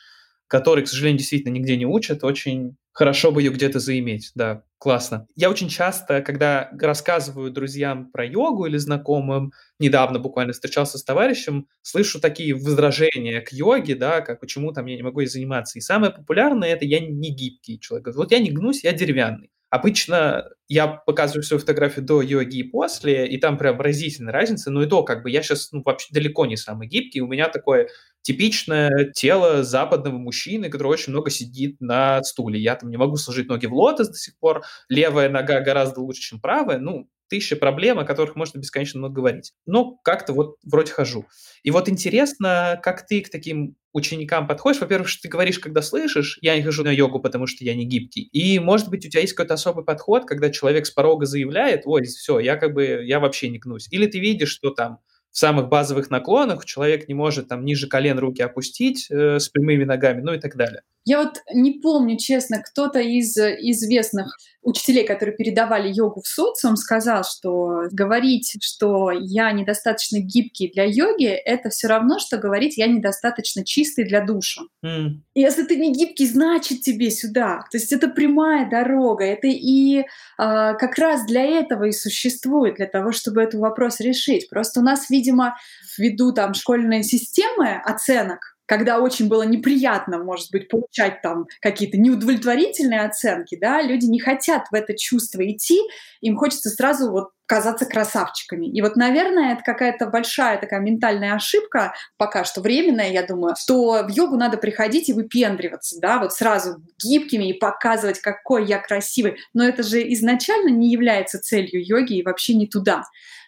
которой, 0.47 0.83
к 0.83 0.87
сожалению, 0.87 1.19
действительно 1.19 1.53
нигде 1.53 1.77
не 1.77 1.85
учат, 1.85 2.23
очень 2.23 2.75
хорошо 2.91 3.31
бы 3.31 3.41
ее 3.41 3.51
где-то 3.51 3.79
заиметь. 3.79 4.31
Да, 4.35 4.63
классно. 4.77 5.27
Я 5.35 5.49
очень 5.49 5.69
часто, 5.69 6.21
когда 6.21 6.69
рассказываю 6.79 7.51
друзьям 7.51 8.11
про 8.11 8.25
йогу 8.25 8.65
или 8.65 8.75
знакомым, 8.77 9.53
недавно 9.79 10.19
буквально 10.19 10.51
встречался 10.53 10.97
с 10.97 11.03
товарищем, 11.03 11.67
слышу 11.81 12.19
такие 12.19 12.53
возражения 12.53 13.39
к 13.41 13.53
йоге, 13.53 13.95
да, 13.95 14.19
как 14.21 14.41
почему 14.41 14.73
там 14.73 14.85
я 14.87 14.97
не 14.97 15.03
могу 15.03 15.21
ей 15.21 15.27
заниматься. 15.27 15.79
И 15.79 15.81
самое 15.81 16.11
популярное 16.11 16.69
это 16.69 16.83
я 16.85 16.99
не 16.99 17.33
гибкий 17.33 17.79
человек. 17.79 18.13
Вот 18.15 18.31
я 18.31 18.39
не 18.39 18.51
гнусь, 18.51 18.83
я 18.83 18.91
деревянный. 18.93 19.49
Обычно 19.71 20.49
я 20.67 20.85
показываю 20.85 21.43
свою 21.43 21.61
фотографию 21.61 22.05
до 22.05 22.21
йоги 22.21 22.57
и 22.57 22.63
после, 22.63 23.25
и 23.25 23.37
там 23.37 23.57
прям 23.57 23.79
разительная 23.79 24.33
разница, 24.33 24.69
но 24.69 24.83
и 24.83 24.85
то, 24.85 25.01
как 25.03 25.23
бы 25.23 25.31
я 25.31 25.41
сейчас 25.41 25.71
ну, 25.71 25.81
вообще 25.83 26.09
далеко 26.11 26.45
не 26.45 26.57
самый 26.57 26.89
гибкий, 26.89 27.21
у 27.21 27.27
меня 27.27 27.47
такое 27.47 27.87
типичное 28.21 29.11
тело 29.13 29.63
западного 29.63 30.17
мужчины, 30.17 30.69
который 30.69 30.89
очень 30.89 31.13
много 31.13 31.29
сидит 31.29 31.77
на 31.79 32.21
стуле. 32.23 32.59
Я 32.59 32.75
там 32.75 32.89
не 32.89 32.97
могу 32.97 33.15
сложить 33.15 33.47
ноги 33.47 33.65
в 33.65 33.73
лотос 33.73 34.09
до 34.09 34.17
сих 34.17 34.37
пор, 34.39 34.63
левая 34.89 35.29
нога 35.29 35.61
гораздо 35.61 36.01
лучше, 36.01 36.21
чем 36.21 36.41
правая, 36.41 36.77
ну, 36.77 37.09
тысяча 37.29 37.55
проблем, 37.55 37.97
о 37.97 38.03
которых 38.03 38.35
можно 38.35 38.59
бесконечно 38.59 38.99
много 38.99 39.15
говорить. 39.15 39.53
Но 39.65 39.95
как-то 40.03 40.33
вот 40.33 40.57
вроде 40.63 40.91
хожу. 40.91 41.25
И 41.63 41.71
вот 41.71 41.87
интересно, 41.87 42.77
как 42.83 43.07
ты 43.07 43.21
к 43.21 43.29
таким 43.29 43.77
ученикам 43.93 44.47
подходишь. 44.47 44.81
Во-первых, 44.81 45.07
что 45.07 45.23
ты 45.23 45.27
говоришь, 45.27 45.59
когда 45.59 45.81
слышишь, 45.81 46.37
я 46.41 46.55
не 46.55 46.63
хожу 46.63 46.83
на 46.83 46.91
йогу, 46.91 47.19
потому 47.19 47.47
что 47.47 47.63
я 47.63 47.75
не 47.75 47.85
гибкий. 47.85 48.23
И, 48.31 48.59
может 48.59 48.89
быть, 48.89 49.05
у 49.05 49.09
тебя 49.09 49.21
есть 49.21 49.33
какой-то 49.33 49.55
особый 49.55 49.83
подход, 49.83 50.25
когда 50.25 50.49
человек 50.49 50.85
с 50.85 50.91
порога 50.91 51.25
заявляет, 51.25 51.83
ой, 51.85 52.03
все, 52.03 52.39
я 52.39 52.55
как 52.55 52.73
бы, 52.73 53.03
я 53.05 53.19
вообще 53.19 53.49
не 53.49 53.59
гнусь. 53.59 53.87
Или 53.91 54.07
ты 54.07 54.19
видишь, 54.19 54.49
что 54.49 54.71
там 54.71 54.99
в 55.31 55.37
самых 55.37 55.69
базовых 55.69 56.09
наклонах 56.09 56.65
человек 56.65 57.07
не 57.07 57.13
может 57.13 57.47
там 57.47 57.63
ниже 57.63 57.87
колен 57.87 58.19
руки 58.19 58.41
опустить 58.41 59.07
э, 59.09 59.39
с 59.39 59.47
прямыми 59.47 59.85
ногами, 59.85 60.21
ну 60.21 60.33
и 60.33 60.39
так 60.39 60.57
далее. 60.57 60.81
Я 61.05 61.23
вот 61.23 61.37
не 61.53 61.79
помню, 61.79 62.17
честно, 62.17 62.61
кто-то 62.61 62.99
из 62.99 63.37
известных 63.37 64.37
учителей, 64.61 65.05
которые 65.05 65.35
передавали 65.35 65.91
йогу 65.91 66.21
в 66.21 66.27
социум, 66.27 66.75
сказал, 66.75 67.23
что 67.23 67.83
говорить, 67.91 68.57
что 68.61 69.11
я 69.11 69.51
недостаточно 69.51 70.19
гибкий 70.19 70.71
для 70.71 70.85
йоги, 70.85 71.27
это 71.27 71.69
все 71.69 71.87
равно, 71.87 72.19
что 72.19 72.37
говорить, 72.37 72.77
я 72.77 72.87
недостаточно 72.87 73.65
чистый 73.65 74.05
для 74.05 74.21
душа. 74.21 74.61
Mm. 74.85 75.21
Если 75.35 75.63
ты 75.63 75.75
не 75.77 75.91
гибкий, 75.93 76.27
значит 76.27 76.81
тебе 76.81 77.09
сюда. 77.09 77.65
То 77.71 77.77
есть 77.77 77.91
это 77.91 78.07
прямая 78.07 78.69
дорога. 78.69 79.23
Это 79.23 79.47
и 79.47 80.03
а, 80.37 80.73
как 80.73 80.97
раз 80.97 81.25
для 81.25 81.43
этого 81.43 81.85
и 81.85 81.91
существует, 81.91 82.75
для 82.75 82.87
того, 82.87 83.11
чтобы 83.11 83.41
этот 83.41 83.59
вопрос 83.59 83.99
решить. 83.99 84.49
Просто 84.49 84.79
у 84.79 84.83
нас, 84.83 85.09
видимо, 85.09 85.55
ввиду 85.97 86.31
там 86.33 86.53
школьной 86.53 87.03
системы 87.03 87.81
оценок, 87.83 88.57
когда 88.71 88.99
очень 88.99 89.27
было 89.27 89.43
неприятно, 89.43 90.23
может 90.23 90.49
быть, 90.49 90.69
получать 90.69 91.21
там 91.21 91.45
какие-то 91.59 91.97
неудовлетворительные 91.97 93.01
оценки, 93.01 93.57
да, 93.59 93.81
люди 93.81 94.05
не 94.05 94.17
хотят 94.17 94.67
в 94.71 94.73
это 94.73 94.97
чувство 94.97 95.45
идти, 95.45 95.77
им 96.21 96.37
хочется 96.37 96.69
сразу 96.69 97.11
вот 97.11 97.31
казаться 97.47 97.85
красавчиками. 97.85 98.67
И 98.67 98.81
вот, 98.81 98.95
наверное, 98.95 99.55
это 99.55 99.61
какая-то 99.61 100.05
большая 100.05 100.57
такая 100.57 100.79
ментальная 100.79 101.35
ошибка, 101.35 101.93
пока 102.15 102.45
что 102.45 102.61
временная, 102.61 103.11
я 103.11 103.23
думаю, 103.23 103.55
что 103.59 104.05
в 104.05 104.09
йогу 104.09 104.37
надо 104.37 104.55
приходить 104.55 105.09
и 105.09 105.13
выпендриваться, 105.13 105.99
да, 105.99 106.19
вот 106.19 106.31
сразу 106.31 106.81
гибкими 107.03 107.49
и 107.49 107.59
показывать, 107.59 108.21
какой 108.21 108.65
я 108.65 108.79
красивый. 108.79 109.35
Но 109.53 109.65
это 109.65 109.83
же 109.83 110.01
изначально 110.13 110.69
не 110.69 110.89
является 110.89 111.41
целью 111.41 111.85
йоги 111.85 112.19
и 112.19 112.23
вообще 112.23 112.53
не 112.53 112.67
туда. 112.67 113.03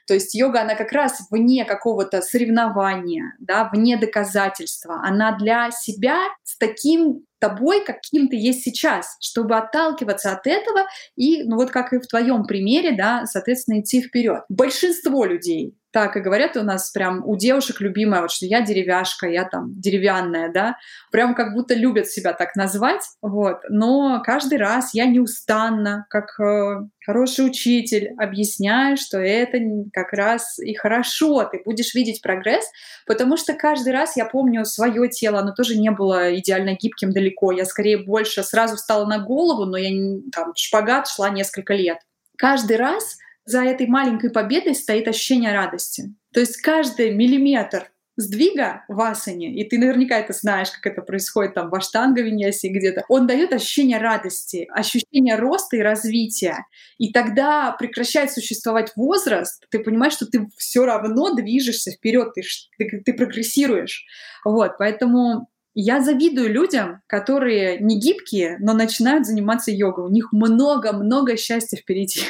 То 0.07 0.13
есть 0.13 0.35
йога, 0.35 0.61
она 0.61 0.75
как 0.75 0.91
раз 0.91 1.27
вне 1.31 1.65
какого-то 1.65 2.21
соревнования, 2.21 3.35
да, 3.39 3.69
вне 3.71 3.97
доказательства. 3.97 5.01
Она 5.03 5.37
для 5.37 5.71
себя 5.71 6.19
с 6.43 6.57
таким 6.57 7.25
тобой, 7.39 7.83
каким 7.83 8.27
ты 8.27 8.35
есть 8.35 8.63
сейчас, 8.63 9.17
чтобы 9.19 9.57
отталкиваться 9.57 10.31
от 10.31 10.47
этого 10.47 10.85
и, 11.15 11.43
ну 11.43 11.57
вот 11.57 11.71
как 11.71 11.93
и 11.93 11.99
в 11.99 12.07
твоем 12.07 12.45
примере, 12.45 12.95
да, 12.95 13.25
соответственно, 13.25 13.81
идти 13.81 14.01
вперед. 14.01 14.43
Большинство 14.49 15.25
людей 15.25 15.75
так 15.93 16.17
и 16.17 16.21
говорят 16.21 16.57
у 16.57 16.63
нас 16.63 16.89
прям 16.89 17.23
у 17.23 17.37
девушек 17.37 17.79
любимая, 17.79 18.21
вот 18.21 18.31
что 18.31 18.47
я 18.47 18.61
деревяшка, 18.61 19.27
я 19.27 19.45
там 19.45 19.79
деревянная, 19.79 20.51
да, 20.51 20.75
прям 21.11 21.35
как 21.35 21.53
будто 21.53 21.75
любят 21.75 22.07
себя 22.07 22.33
так 22.33 22.55
назвать, 22.55 23.03
вот. 23.21 23.59
Но 23.69 24.19
каждый 24.25 24.57
раз 24.57 24.95
я 24.95 25.05
неустанно, 25.05 26.07
как 26.09 26.39
э, 26.39 26.87
хороший 27.05 27.45
учитель, 27.45 28.15
объясняю, 28.17 28.97
что 28.97 29.19
это 29.19 29.59
как 29.93 30.13
раз 30.13 30.57
и 30.57 30.73
хорошо, 30.73 31.43
ты 31.43 31.61
будешь 31.63 31.93
видеть 31.93 32.23
прогресс, 32.23 32.65
потому 33.05 33.37
что 33.37 33.53
каждый 33.53 33.93
раз 33.93 34.17
я 34.17 34.25
помню 34.25 34.65
свое 34.65 35.07
тело, 35.09 35.39
оно 35.39 35.53
тоже 35.53 35.77
не 35.77 35.91
было 35.91 36.35
идеально 36.39 36.75
гибким 36.75 37.11
далеко, 37.11 37.51
я 37.51 37.65
скорее 37.65 37.99
больше 37.99 38.41
сразу 38.41 38.77
встала 38.77 39.05
на 39.05 39.19
голову, 39.19 39.65
но 39.65 39.77
я 39.77 39.91
там 40.31 40.53
шпагат 40.55 41.07
шла 41.07 41.29
несколько 41.29 41.75
лет. 41.75 41.99
Каждый 42.35 42.77
раз 42.77 43.17
за 43.45 43.63
этой 43.63 43.87
маленькой 43.87 44.29
победой 44.29 44.75
стоит 44.75 45.07
ощущение 45.07 45.53
радости. 45.53 46.13
То 46.33 46.39
есть 46.39 46.57
каждый 46.57 47.11
миллиметр 47.13 47.89
сдвига 48.15 48.83
в 48.87 49.01
асане, 49.01 49.53
и 49.53 49.67
ты 49.67 49.79
наверняка 49.79 50.19
это 50.19 50.33
знаешь, 50.33 50.69
как 50.69 50.91
это 50.91 51.01
происходит 51.01 51.55
там 51.55 51.69
в 51.69 51.75
аштанга-виньясе 51.75 52.69
где-то, 52.69 53.03
он 53.09 53.25
дает 53.27 53.53
ощущение 53.53 53.97
радости, 53.97 54.67
ощущение 54.71 55.35
роста 55.35 55.77
и 55.77 55.81
развития. 55.81 56.65
И 56.97 57.11
тогда 57.11 57.75
прекращает 57.77 58.31
существовать 58.31 58.91
возраст, 58.95 59.65
ты 59.71 59.79
понимаешь, 59.79 60.13
что 60.13 60.27
ты 60.27 60.47
все 60.57 60.85
равно 60.85 61.33
движешься 61.33 61.91
вперед, 61.91 62.33
ты, 62.35 62.43
ты, 62.77 63.01
ты 63.03 63.13
прогрессируешь. 63.13 64.05
Вот, 64.45 64.73
поэтому 64.77 65.49
я 65.73 66.01
завидую 66.01 66.53
людям, 66.53 67.01
которые 67.07 67.79
не 67.79 67.99
гибкие, 67.99 68.57
но 68.59 68.73
начинают 68.73 69.25
заниматься 69.25 69.71
йогой. 69.71 70.05
У 70.05 70.09
них 70.09 70.31
много-много 70.31 71.35
счастья 71.35 71.77
впереди. 71.77 72.21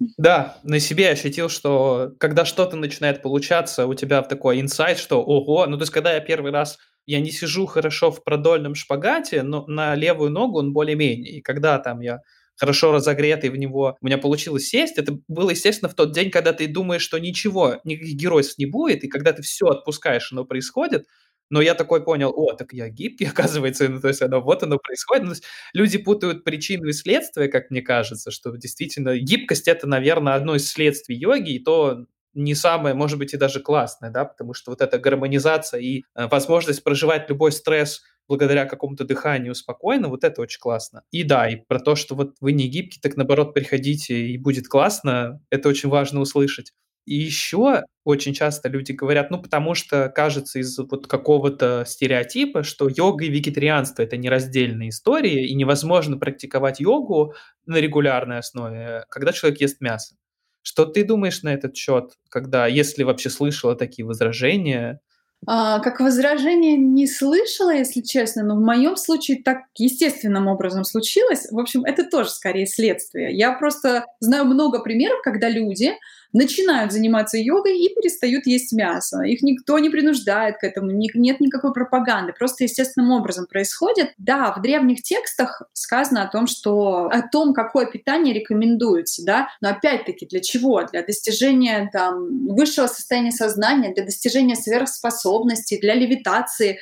Да, 0.00 0.58
на 0.62 0.78
себе 0.78 1.10
ощутил, 1.10 1.48
что 1.48 2.12
когда 2.20 2.44
что-то 2.44 2.76
начинает 2.76 3.20
получаться, 3.20 3.86
у 3.86 3.94
тебя 3.94 4.22
такой 4.22 4.60
инсайт, 4.60 4.98
что 4.98 5.22
ого, 5.22 5.66
ну 5.66 5.76
то 5.76 5.82
есть 5.82 5.92
когда 5.92 6.12
я 6.14 6.20
первый 6.20 6.52
раз 6.52 6.78
я 7.06 7.20
не 7.20 7.30
сижу 7.32 7.66
хорошо 7.66 8.10
в 8.12 8.22
продольном 8.22 8.74
шпагате, 8.76 9.42
но 9.42 9.64
на 9.66 9.94
левую 9.96 10.30
ногу 10.30 10.58
он 10.60 10.72
более-менее. 10.72 11.32
И 11.38 11.40
когда 11.40 11.78
там 11.78 12.00
я 12.00 12.20
хорошо 12.54 12.92
разогретый 12.92 13.50
в 13.50 13.56
него, 13.56 13.96
у 14.00 14.06
меня 14.06 14.18
получилось 14.18 14.68
сесть, 14.68 14.98
это 14.98 15.18
было, 15.26 15.50
естественно, 15.50 15.88
в 15.88 15.94
тот 15.94 16.12
день, 16.12 16.30
когда 16.30 16.52
ты 16.52 16.66
думаешь, 16.68 17.02
что 17.02 17.18
ничего, 17.18 17.80
никаких 17.84 18.14
геройств 18.16 18.58
не 18.58 18.66
будет, 18.66 19.02
и 19.04 19.08
когда 19.08 19.32
ты 19.32 19.42
все 19.42 19.66
отпускаешь, 19.66 20.30
оно 20.32 20.44
происходит, 20.44 21.06
но 21.50 21.60
я 21.60 21.74
такой 21.74 22.04
понял, 22.04 22.32
о, 22.34 22.52
так 22.52 22.72
я 22.72 22.88
гибкий, 22.88 23.24
оказывается, 23.30 23.88
ну, 23.88 24.00
то 24.00 24.08
есть 24.08 24.22
оно, 24.22 24.40
вот 24.40 24.62
оно 24.62 24.78
происходит. 24.78 25.24
Ну, 25.24 25.34
люди 25.72 25.98
путают 25.98 26.44
причину 26.44 26.88
и 26.88 26.92
следствие, 26.92 27.48
как 27.48 27.70
мне 27.70 27.82
кажется, 27.82 28.30
что 28.30 28.54
действительно 28.56 29.18
гибкость— 29.18 29.68
это, 29.68 29.86
наверное, 29.86 30.34
одно 30.34 30.54
из 30.56 30.68
следствий 30.68 31.16
йоги, 31.16 31.54
и 31.54 31.58
то 31.62 32.06
не 32.34 32.54
самое, 32.54 32.94
может 32.94 33.18
быть, 33.18 33.34
и 33.34 33.36
даже 33.36 33.60
классное, 33.60 34.10
да, 34.10 34.24
потому 34.24 34.54
что 34.54 34.70
вот 34.70 34.80
эта 34.80 34.98
гармонизация 34.98 35.80
и 35.80 36.04
э, 36.14 36.28
возможность 36.28 36.84
проживать 36.84 37.28
любой 37.28 37.52
стресс 37.52 38.02
благодаря 38.28 38.66
какому-то 38.66 39.04
дыханию 39.04 39.54
спокойно, 39.54 40.08
вот 40.08 40.22
это 40.22 40.42
очень 40.42 40.60
классно. 40.60 41.02
И 41.10 41.24
да, 41.24 41.48
и 41.48 41.56
про 41.56 41.80
то, 41.80 41.96
что 41.96 42.14
вот 42.14 42.36
вы 42.40 42.52
не 42.52 42.68
гибкий, 42.68 43.00
так 43.00 43.16
наоборот 43.16 43.54
приходите 43.54 44.28
и 44.28 44.36
будет 44.36 44.68
классно, 44.68 45.40
это 45.50 45.68
очень 45.68 45.88
важно 45.88 46.20
услышать. 46.20 46.72
И 47.08 47.14
еще 47.14 47.84
очень 48.04 48.34
часто 48.34 48.68
люди 48.68 48.92
говорят, 48.92 49.30
ну, 49.30 49.40
потому 49.40 49.74
что 49.74 50.10
кажется 50.10 50.58
из 50.58 50.78
вот 50.78 51.06
какого-то 51.06 51.84
стереотипа, 51.86 52.62
что 52.62 52.86
йога 52.86 53.24
и 53.24 53.30
вегетарианство— 53.30 54.02
это 54.04 54.18
нераздельные 54.18 54.90
истории, 54.90 55.48
и 55.48 55.54
невозможно 55.54 56.18
практиковать 56.18 56.80
йогу 56.80 57.32
на 57.64 57.76
регулярной 57.76 58.38
основе, 58.38 59.04
когда 59.08 59.32
человек 59.32 59.62
ест 59.62 59.80
мясо. 59.80 60.16
Что 60.60 60.84
ты 60.84 61.02
думаешь 61.02 61.42
на 61.42 61.54
этот 61.54 61.74
счет, 61.74 62.12
когда, 62.28 62.66
если 62.66 63.04
вообще 63.04 63.30
слышала 63.30 63.74
такие 63.74 64.04
возражения, 64.04 65.00
а, 65.46 65.78
как 65.78 66.00
возражение 66.00 66.76
не 66.76 67.06
слышала, 67.06 67.72
если 67.72 68.00
честно, 68.02 68.42
но 68.42 68.56
в 68.56 68.60
моем 68.60 68.96
случае 68.96 69.40
так 69.42 69.58
естественным 69.76 70.48
образом 70.48 70.84
случилось. 70.84 71.46
В 71.50 71.58
общем, 71.58 71.84
это 71.84 72.04
тоже 72.04 72.30
скорее 72.30 72.66
следствие. 72.66 73.34
Я 73.36 73.52
просто 73.52 74.04
знаю 74.18 74.46
много 74.46 74.82
примеров, 74.82 75.22
когда 75.22 75.48
люди 75.48 75.92
начинают 76.32 76.92
заниматься 76.92 77.38
йогой 77.38 77.78
и 77.78 77.94
перестают 77.94 78.46
есть 78.46 78.72
мясо. 78.72 79.22
Их 79.22 79.42
никто 79.42 79.78
не 79.78 79.90
принуждает 79.90 80.58
к 80.58 80.64
этому, 80.64 80.90
нет 80.90 81.40
никакой 81.40 81.72
пропаганды, 81.72 82.32
просто 82.32 82.64
естественным 82.64 83.12
образом 83.12 83.46
происходит. 83.46 84.12
Да, 84.18 84.52
в 84.52 84.60
древних 84.60 85.02
текстах 85.02 85.62
сказано 85.72 86.22
о 86.22 86.30
том, 86.30 86.46
что 86.46 87.08
о 87.10 87.22
том, 87.22 87.54
какое 87.54 87.86
питание 87.86 88.34
рекомендуется, 88.34 89.24
да, 89.24 89.48
но 89.60 89.70
опять-таки 89.70 90.26
для 90.26 90.40
чего? 90.40 90.84
Для 90.84 91.02
достижения 91.02 91.88
там 91.92 92.48
высшего 92.48 92.86
состояния 92.86 93.32
сознания, 93.32 93.94
для 93.94 94.04
достижения 94.04 94.56
сверхспособностей, 94.56 95.80
для 95.80 95.94
левитации, 95.94 96.78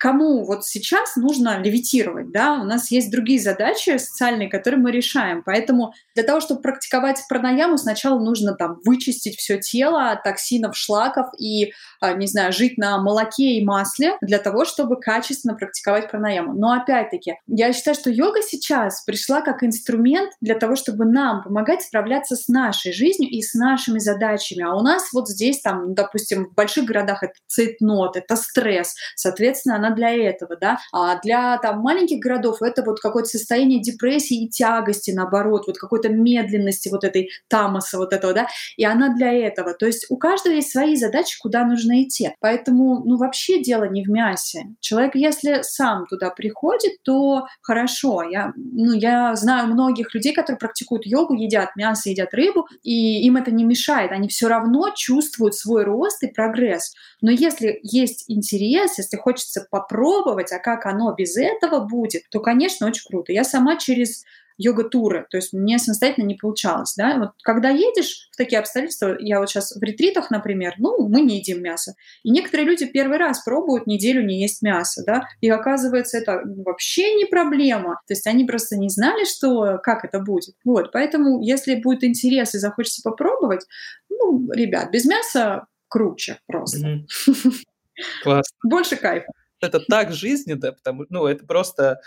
кому 0.00 0.46
вот 0.46 0.64
сейчас 0.64 1.14
нужно 1.16 1.60
левитировать, 1.60 2.32
да, 2.32 2.54
у 2.54 2.64
нас 2.64 2.90
есть 2.90 3.10
другие 3.10 3.38
задачи 3.38 3.98
социальные, 3.98 4.48
которые 4.48 4.80
мы 4.80 4.92
решаем, 4.92 5.42
поэтому 5.44 5.92
для 6.14 6.24
того, 6.24 6.40
чтобы 6.40 6.62
практиковать 6.62 7.22
пранаяму, 7.28 7.76
сначала 7.76 8.18
нужно 8.18 8.54
там 8.54 8.80
вычистить 8.86 9.36
все 9.36 9.58
тело 9.58 10.10
от 10.10 10.22
токсинов, 10.22 10.74
шлаков 10.74 11.26
и, 11.38 11.74
а, 12.00 12.14
не 12.14 12.26
знаю, 12.26 12.50
жить 12.54 12.78
на 12.78 12.96
молоке 12.96 13.58
и 13.58 13.64
масле 13.64 14.16
для 14.22 14.38
того, 14.38 14.64
чтобы 14.64 14.98
качественно 14.98 15.54
практиковать 15.54 16.10
пранаяму. 16.10 16.54
Но 16.54 16.72
опять-таки, 16.72 17.34
я 17.46 17.74
считаю, 17.74 17.94
что 17.94 18.08
йога 18.08 18.40
сейчас 18.40 19.02
пришла 19.04 19.42
как 19.42 19.62
инструмент 19.62 20.32
для 20.40 20.54
того, 20.54 20.76
чтобы 20.76 21.04
нам 21.04 21.42
помогать 21.42 21.82
справляться 21.82 22.36
с 22.36 22.48
нашей 22.48 22.94
жизнью 22.94 23.30
и 23.30 23.42
с 23.42 23.52
нашими 23.52 23.98
задачами. 23.98 24.64
А 24.64 24.74
у 24.74 24.80
нас 24.80 25.12
вот 25.12 25.28
здесь 25.28 25.60
там, 25.60 25.92
допустим, 25.92 26.46
в 26.46 26.54
больших 26.54 26.86
городах 26.86 27.22
это 27.22 27.34
цейтнот, 27.46 28.16
это 28.16 28.36
стресс, 28.36 28.94
соответственно, 29.14 29.76
она 29.76 29.89
для 29.94 30.10
этого, 30.10 30.56
да, 30.56 30.78
а 30.92 31.20
для 31.20 31.58
там 31.58 31.80
маленьких 31.80 32.18
городов 32.18 32.62
это 32.62 32.82
вот 32.82 33.00
какое-то 33.00 33.28
состояние 33.28 33.80
депрессии 33.80 34.44
и 34.44 34.48
тягости, 34.48 35.10
наоборот, 35.10 35.64
вот 35.66 35.78
какой-то 35.78 36.08
медленности 36.08 36.88
вот 36.88 37.04
этой 37.04 37.30
тамаса 37.48 37.98
вот 37.98 38.12
этого, 38.12 38.32
да, 38.32 38.46
и 38.76 38.84
она 38.84 39.14
для 39.14 39.32
этого. 39.32 39.74
То 39.74 39.86
есть 39.86 40.06
у 40.10 40.16
каждого 40.16 40.54
есть 40.54 40.70
свои 40.70 40.96
задачи, 40.96 41.38
куда 41.40 41.64
нужно 41.64 42.02
идти. 42.02 42.32
Поэтому, 42.40 43.02
ну, 43.04 43.16
вообще 43.16 43.62
дело 43.62 43.84
не 43.84 44.04
в 44.04 44.08
мясе. 44.08 44.64
Человек, 44.80 45.14
если 45.14 45.60
сам 45.62 46.06
туда 46.06 46.30
приходит, 46.30 47.02
то 47.02 47.46
хорошо. 47.62 48.22
Я, 48.22 48.52
ну, 48.56 48.92
я 48.92 49.34
знаю 49.36 49.68
многих 49.68 50.14
людей, 50.14 50.34
которые 50.34 50.58
практикуют 50.58 51.06
йогу, 51.06 51.34
едят 51.34 51.76
мясо, 51.76 52.10
едят 52.10 52.34
рыбу, 52.34 52.66
и 52.82 53.26
им 53.26 53.36
это 53.36 53.50
не 53.50 53.64
мешает. 53.64 54.12
Они 54.12 54.28
все 54.28 54.48
равно 54.48 54.90
чувствуют 54.94 55.54
свой 55.54 55.84
рост 55.84 56.22
и 56.22 56.28
прогресс. 56.28 56.92
Но 57.20 57.30
если 57.30 57.80
есть 57.82 58.24
интерес, 58.28 58.98
если 58.98 59.16
хочется 59.16 59.66
попробовать, 59.80 60.52
а 60.52 60.58
как 60.58 60.86
оно 60.86 61.14
без 61.14 61.36
этого 61.36 61.80
будет, 61.80 62.22
то, 62.30 62.40
конечно, 62.40 62.86
очень 62.86 63.04
круто. 63.06 63.32
Я 63.32 63.44
сама 63.44 63.76
через 63.76 64.24
йога-туры, 64.58 65.26
то 65.30 65.38
есть 65.38 65.54
мне 65.54 65.78
самостоятельно 65.78 66.26
не 66.26 66.34
получалось, 66.34 66.94
да, 66.94 67.16
вот 67.18 67.30
когда 67.42 67.70
едешь 67.70 68.28
в 68.30 68.36
такие 68.36 68.58
обстоятельства, 68.58 69.16
я 69.18 69.40
вот 69.40 69.48
сейчас 69.48 69.74
в 69.74 69.82
ретритах, 69.82 70.30
например, 70.30 70.74
ну, 70.76 71.08
мы 71.08 71.22
не 71.22 71.38
едим 71.38 71.62
мясо, 71.62 71.94
и 72.24 72.30
некоторые 72.30 72.66
люди 72.66 72.84
первый 72.84 73.16
раз 73.16 73.42
пробуют 73.42 73.86
неделю 73.86 74.22
не 74.22 74.38
есть 74.42 74.60
мясо, 74.60 75.02
да, 75.06 75.22
и 75.40 75.48
оказывается, 75.48 76.18
это 76.18 76.42
вообще 76.44 77.14
не 77.14 77.24
проблема, 77.24 78.02
то 78.06 78.12
есть 78.12 78.26
они 78.26 78.44
просто 78.44 78.76
не 78.76 78.90
знали, 78.90 79.24
что, 79.24 79.78
как 79.82 80.04
это 80.04 80.20
будет, 80.20 80.54
вот, 80.62 80.92
поэтому, 80.92 81.40
если 81.40 81.76
будет 81.76 82.04
интерес 82.04 82.54
и 82.54 82.58
захочется 82.58 83.00
попробовать, 83.02 83.64
ну, 84.10 84.52
ребят, 84.52 84.90
без 84.90 85.06
мяса 85.06 85.68
круче 85.88 86.38
просто. 86.46 87.06
Классно. 88.22 88.56
Больше 88.62 88.96
кайфа. 88.96 89.32
Это 89.60 89.80
так 89.80 90.12
жизненно, 90.12 90.72
потому 90.72 91.06
ну, 91.08 91.26
это 91.26 91.46
просто 91.46 92.00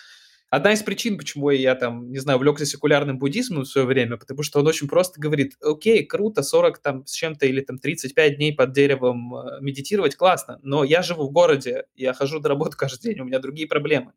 Одна 0.53 0.71
из 0.73 0.83
причин, 0.83 1.17
почему 1.17 1.49
я 1.49 1.73
там, 1.73 2.11
не 2.11 2.19
знаю, 2.19 2.37
увлекся 2.37 2.63
секулярным 2.67 3.17
буддизмом 3.17 3.63
в 3.63 3.67
свое 3.67 3.87
время, 3.87 4.17
потому 4.17 4.43
что 4.43 4.59
он 4.59 4.67
очень 4.67 4.87
просто 4.87 5.19
говорит, 5.19 5.55
окей, 5.63 6.05
круто, 6.05 6.43
40 6.43 6.77
там 6.77 7.07
с 7.07 7.11
чем-то 7.11 7.47
или 7.47 7.61
там 7.61 7.79
35 7.79 8.35
дней 8.35 8.53
под 8.53 8.71
деревом 8.71 9.35
э, 9.35 9.61
медитировать, 9.61 10.15
классно, 10.15 10.59
но 10.61 10.83
я 10.83 11.01
живу 11.01 11.27
в 11.27 11.31
городе, 11.31 11.85
я 11.95 12.13
хожу 12.13 12.39
до 12.39 12.49
работы 12.49 12.77
каждый 12.77 13.01
день, 13.01 13.21
у 13.21 13.23
меня 13.25 13.39
другие 13.39 13.67
проблемы. 13.67 14.13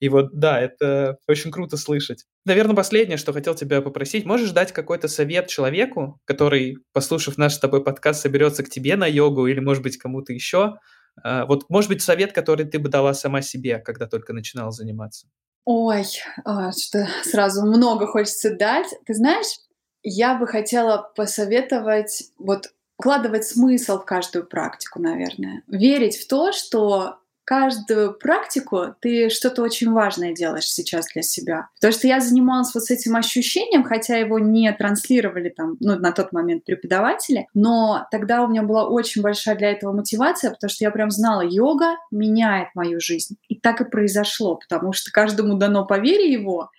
И 0.00 0.08
вот, 0.08 0.32
да, 0.32 0.58
это 0.58 1.18
очень 1.28 1.50
круто 1.50 1.76
слышать. 1.76 2.24
Наверное, 2.46 2.74
последнее, 2.74 3.18
что 3.18 3.34
хотел 3.34 3.54
тебя 3.54 3.82
попросить, 3.82 4.24
можешь 4.24 4.52
дать 4.52 4.72
какой-то 4.72 5.08
совет 5.08 5.48
человеку, 5.48 6.22
который, 6.24 6.78
послушав 6.94 7.36
наш 7.36 7.52
с 7.52 7.58
тобой 7.58 7.84
подкаст, 7.84 8.22
соберется 8.22 8.62
к 8.62 8.70
тебе 8.70 8.96
на 8.96 9.06
йогу 9.06 9.46
или, 9.46 9.60
может 9.60 9.82
быть, 9.82 9.98
кому-то 9.98 10.32
еще? 10.32 10.76
А, 11.22 11.46
вот, 11.46 11.68
может 11.68 11.90
быть, 11.90 12.02
совет, 12.02 12.32
который 12.32 12.66
ты 12.66 12.78
бы 12.78 12.88
дала 12.88 13.14
сама 13.14 13.42
себе, 13.42 13.78
когда 13.78 14.06
только 14.06 14.32
начинала 14.32 14.70
заниматься? 14.70 15.28
Ой, 15.64 16.04
а, 16.44 16.72
что 16.72 17.08
сразу 17.24 17.66
много 17.66 18.06
хочется 18.06 18.54
дать. 18.54 18.86
Ты 19.04 19.14
знаешь, 19.14 19.58
я 20.02 20.36
бы 20.36 20.46
хотела 20.46 21.10
посоветовать 21.16 22.30
вот 22.38 22.72
вкладывать 22.98 23.44
смысл 23.44 23.98
в 23.98 24.04
каждую 24.04 24.46
практику, 24.46 25.00
наверное. 25.00 25.62
Верить 25.66 26.16
в 26.16 26.28
то, 26.28 26.52
что 26.52 27.18
каждую 27.46 28.12
практику 28.12 28.96
ты 29.00 29.30
что-то 29.30 29.62
очень 29.62 29.92
важное 29.92 30.34
делаешь 30.34 30.68
сейчас 30.68 31.06
для 31.14 31.22
себя. 31.22 31.68
Потому 31.76 31.92
что 31.92 32.08
я 32.08 32.20
занималась 32.20 32.74
вот 32.74 32.82
с 32.82 32.90
этим 32.90 33.14
ощущением, 33.14 33.84
хотя 33.84 34.16
его 34.16 34.40
не 34.40 34.70
транслировали 34.72 35.48
там, 35.48 35.76
ну, 35.78 35.96
на 35.96 36.10
тот 36.10 36.32
момент 36.32 36.64
преподаватели, 36.64 37.46
но 37.54 38.06
тогда 38.10 38.42
у 38.42 38.48
меня 38.48 38.62
была 38.64 38.88
очень 38.88 39.22
большая 39.22 39.56
для 39.56 39.70
этого 39.70 39.92
мотивация, 39.92 40.50
потому 40.50 40.68
что 40.68 40.84
я 40.84 40.90
прям 40.90 41.10
знала, 41.10 41.42
йога 41.42 41.96
меняет 42.10 42.68
мою 42.74 43.00
жизнь. 43.00 43.36
И 43.48 43.54
так 43.54 43.80
и 43.80 43.84
произошло, 43.84 44.56
потому 44.56 44.92
что 44.92 45.12
каждому 45.12 45.54
дано 45.56 45.86
по 45.86 45.98
вере 46.00 46.30
его, 46.30 46.70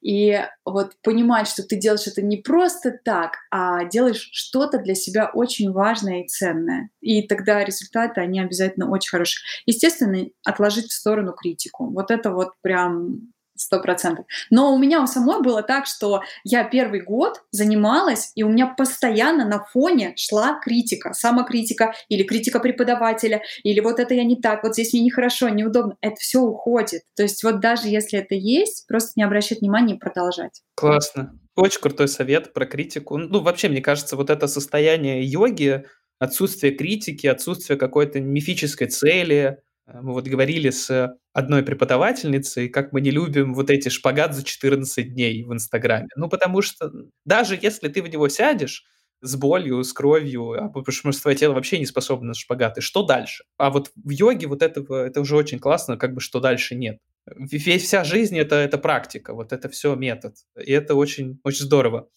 и 0.00 0.40
вот 0.64 0.92
понимать, 1.02 1.48
что 1.48 1.62
ты 1.62 1.76
делаешь 1.76 2.06
это 2.06 2.22
не 2.22 2.36
просто 2.36 2.98
так, 3.04 3.36
а 3.50 3.84
делаешь 3.84 4.28
что-то 4.32 4.78
для 4.78 4.94
себя 4.94 5.30
очень 5.32 5.72
важное 5.72 6.22
и 6.22 6.28
ценное. 6.28 6.90
И 7.00 7.22
тогда 7.26 7.64
результаты, 7.64 8.20
они 8.20 8.40
обязательно 8.40 8.90
очень 8.90 9.10
хорошие. 9.10 9.42
Естественно, 9.66 10.26
отложить 10.44 10.90
в 10.90 10.94
сторону 10.94 11.32
критику. 11.32 11.90
Вот 11.90 12.10
это 12.10 12.30
вот 12.30 12.52
прям 12.62 13.32
сто 13.58 13.80
процентов. 13.80 14.26
Но 14.50 14.74
у 14.74 14.78
меня 14.78 15.02
у 15.02 15.06
самой 15.06 15.42
было 15.42 15.62
так, 15.62 15.86
что 15.86 16.22
я 16.44 16.64
первый 16.64 17.00
год 17.00 17.42
занималась, 17.50 18.32
и 18.34 18.42
у 18.42 18.48
меня 18.48 18.66
постоянно 18.66 19.44
на 19.44 19.64
фоне 19.64 20.14
шла 20.16 20.58
критика, 20.60 21.12
самокритика 21.12 21.94
или 22.08 22.22
критика 22.22 22.60
преподавателя, 22.60 23.42
или 23.62 23.80
вот 23.80 24.00
это 24.00 24.14
я 24.14 24.24
не 24.24 24.36
так, 24.36 24.62
вот 24.62 24.74
здесь 24.74 24.92
мне 24.92 25.02
нехорошо, 25.02 25.48
неудобно. 25.48 25.96
Это 26.00 26.16
все 26.16 26.40
уходит. 26.40 27.02
То 27.16 27.22
есть 27.22 27.42
вот 27.44 27.60
даже 27.60 27.88
если 27.88 28.18
это 28.18 28.34
есть, 28.34 28.86
просто 28.86 29.12
не 29.16 29.22
обращать 29.22 29.60
внимания 29.60 29.94
и 29.94 29.98
продолжать. 29.98 30.62
Классно. 30.74 31.38
Очень 31.56 31.80
крутой 31.80 32.08
совет 32.08 32.52
про 32.52 32.66
критику. 32.66 33.16
Ну, 33.16 33.40
вообще, 33.40 33.68
мне 33.68 33.80
кажется, 33.80 34.14
вот 34.14 34.30
это 34.30 34.46
состояние 34.46 35.24
йоги, 35.24 35.84
отсутствие 36.18 36.72
критики, 36.72 37.26
отсутствие 37.26 37.78
какой-то 37.78 38.20
мифической 38.20 38.86
цели, 38.86 39.58
мы 39.94 40.12
вот 40.12 40.26
говорили 40.26 40.70
с 40.70 41.16
одной 41.32 41.62
преподавательницей, 41.62 42.68
как 42.68 42.92
мы 42.92 43.00
не 43.00 43.10
любим 43.10 43.54
вот 43.54 43.70
эти 43.70 43.88
шпагат 43.88 44.34
за 44.34 44.44
14 44.44 45.14
дней 45.14 45.44
в 45.44 45.52
Инстаграме. 45.52 46.08
Ну, 46.16 46.28
потому 46.28 46.62
что 46.62 46.90
даже 47.24 47.58
если 47.60 47.88
ты 47.88 48.02
в 48.02 48.08
него 48.08 48.28
сядешь, 48.28 48.84
с 49.20 49.36
болью, 49.36 49.82
с 49.82 49.92
кровью, 49.92 50.52
а 50.52 50.68
потому 50.68 51.12
что 51.12 51.22
твое 51.22 51.36
тело 51.36 51.54
вообще 51.54 51.78
не 51.78 51.86
способно 51.86 52.28
на 52.28 52.34
шпагаты. 52.34 52.80
Что 52.80 53.02
дальше? 53.02 53.44
А 53.56 53.70
вот 53.70 53.90
в 53.96 54.10
йоге 54.10 54.46
вот 54.46 54.62
этого, 54.62 55.06
это 55.06 55.20
уже 55.20 55.36
очень 55.36 55.58
классно, 55.58 55.96
как 55.96 56.14
бы 56.14 56.20
что 56.20 56.40
дальше 56.40 56.74
нет. 56.74 56.98
Весь, 57.26 57.82
вся 57.82 58.04
жизнь 58.04 58.38
это, 58.38 58.56
это 58.56 58.78
практика, 58.78 59.34
вот 59.34 59.52
это 59.52 59.68
все 59.68 59.94
метод. 59.96 60.36
И 60.56 60.70
это 60.72 60.94
очень, 60.94 61.40
очень 61.42 61.64
здорово. 61.64 62.08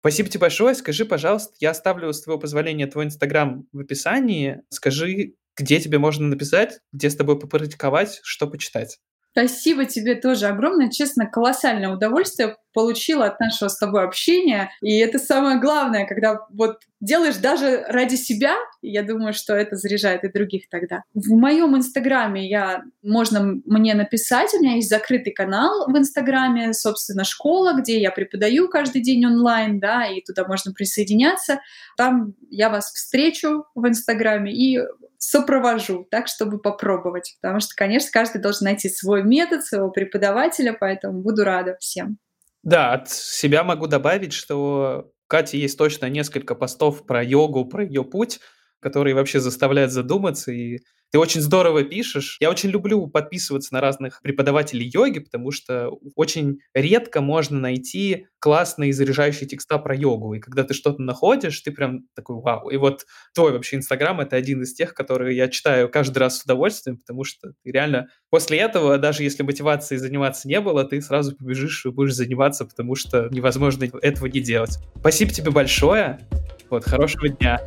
Спасибо 0.00 0.28
тебе 0.28 0.40
большое. 0.42 0.74
Скажи, 0.74 1.04
пожалуйста, 1.04 1.54
я 1.58 1.70
оставлю 1.70 2.12
с 2.12 2.22
твоего 2.22 2.40
позволения 2.40 2.86
твой 2.86 3.06
инстаграм 3.06 3.66
в 3.72 3.80
описании. 3.80 4.62
Скажи, 4.68 5.34
где 5.56 5.80
тебе 5.80 5.98
можно 5.98 6.26
написать, 6.26 6.80
где 6.92 7.10
с 7.10 7.16
тобой 7.16 7.38
попрактиковать, 7.38 8.20
что 8.22 8.46
почитать. 8.46 8.98
Спасибо 9.32 9.84
тебе 9.84 10.14
тоже 10.14 10.46
огромное. 10.46 10.90
Честно, 10.90 11.26
колоссальное 11.26 11.90
удовольствие 11.90 12.56
получила 12.76 13.24
от 13.24 13.40
нашего 13.40 13.70
с 13.70 13.78
тобой 13.78 14.04
общения. 14.04 14.70
И 14.82 14.98
это 14.98 15.18
самое 15.18 15.58
главное, 15.58 16.04
когда 16.04 16.40
вот 16.50 16.80
делаешь 17.00 17.36
даже 17.36 17.86
ради 17.88 18.16
себя, 18.16 18.54
я 18.82 19.02
думаю, 19.02 19.32
что 19.32 19.54
это 19.54 19.76
заряжает 19.76 20.24
и 20.24 20.28
других 20.30 20.68
тогда. 20.68 21.02
В 21.14 21.30
моем 21.30 21.74
инстаграме 21.74 22.46
я, 22.46 22.82
можно 23.02 23.54
мне 23.64 23.94
написать, 23.94 24.52
у 24.52 24.60
меня 24.60 24.74
есть 24.74 24.90
закрытый 24.90 25.32
канал 25.32 25.90
в 25.90 25.96
инстаграме, 25.96 26.74
собственно, 26.74 27.24
школа, 27.24 27.72
где 27.80 27.98
я 27.98 28.10
преподаю 28.10 28.68
каждый 28.68 29.00
день 29.00 29.24
онлайн, 29.24 29.80
да, 29.80 30.06
и 30.06 30.20
туда 30.20 30.46
можно 30.46 30.74
присоединяться. 30.74 31.60
Там 31.96 32.34
я 32.50 32.68
вас 32.68 32.92
встречу 32.92 33.64
в 33.74 33.88
инстаграме 33.88 34.52
и 34.52 34.80
сопровожу, 35.18 36.06
так, 36.10 36.28
чтобы 36.28 36.58
попробовать. 36.58 37.38
Потому 37.40 37.60
что, 37.60 37.74
конечно, 37.74 38.10
каждый 38.12 38.42
должен 38.42 38.66
найти 38.66 38.90
свой 38.90 39.22
метод, 39.22 39.64
своего 39.64 39.90
преподавателя, 39.90 40.76
поэтому 40.78 41.22
буду 41.22 41.42
рада 41.42 41.78
всем. 41.80 42.18
Да, 42.66 42.94
от 42.94 43.08
себя 43.08 43.62
могу 43.62 43.86
добавить, 43.86 44.32
что 44.32 45.06
у 45.06 45.12
Кати 45.28 45.56
есть 45.56 45.78
точно 45.78 46.06
несколько 46.06 46.56
постов 46.56 47.06
про 47.06 47.22
йогу, 47.22 47.64
про 47.66 47.84
ее 47.84 48.02
путь, 48.02 48.40
которые 48.86 49.16
вообще 49.16 49.40
заставляют 49.40 49.90
задуматься 49.90 50.52
и 50.52 50.78
ты 51.12 51.18
очень 51.18 51.40
здорово 51.40 51.82
пишешь. 51.84 52.36
Я 52.40 52.50
очень 52.50 52.70
люблю 52.70 53.06
подписываться 53.06 53.72
на 53.72 53.80
разных 53.80 54.20
преподавателей 54.22 54.88
йоги, 54.92 55.20
потому 55.20 55.50
что 55.50 55.90
очень 56.14 56.58
редко 56.74 57.20
можно 57.20 57.58
найти 57.58 58.26
классные 58.38 58.92
заряжающие 58.92 59.48
текста 59.48 59.78
про 59.78 59.94
йогу. 59.94 60.34
И 60.34 60.40
когда 60.40 60.64
ты 60.64 60.74
что-то 60.74 61.02
находишь, 61.02 61.60
ты 61.60 61.70
прям 61.70 62.06
такой 62.14 62.36
вау. 62.36 62.70
И 62.70 62.76
вот 62.76 63.06
твой 63.34 63.52
вообще 63.52 63.76
Инстаграм— 63.76 64.20
это 64.20 64.36
один 64.36 64.62
из 64.62 64.74
тех, 64.74 64.94
которые 64.94 65.36
я 65.36 65.48
читаю 65.48 65.88
каждый 65.88 66.18
раз 66.18 66.38
с 66.38 66.44
удовольствием, 66.44 66.98
потому 66.98 67.24
что 67.24 67.52
ты 67.62 67.72
реально 67.72 68.08
после 68.30 68.58
этого, 68.58 68.98
даже 68.98 69.22
если 69.22 69.42
мотивации 69.42 69.96
заниматься 69.96 70.48
не 70.48 70.60
было, 70.60 70.84
ты 70.84 71.00
сразу 71.00 71.36
побежишь 71.36 71.86
и 71.86 71.90
будешь 71.90 72.14
заниматься, 72.14 72.64
потому 72.64 72.94
что 72.94 73.28
невозможно 73.30 73.88
этого 74.02 74.26
не 74.26 74.40
делать. 74.40 74.78
Спасибо 74.98 75.32
тебе 75.32 75.50
большое. 75.50 76.20
Вот, 76.68 76.84
хорошего 76.84 77.28
дня. 77.28 77.60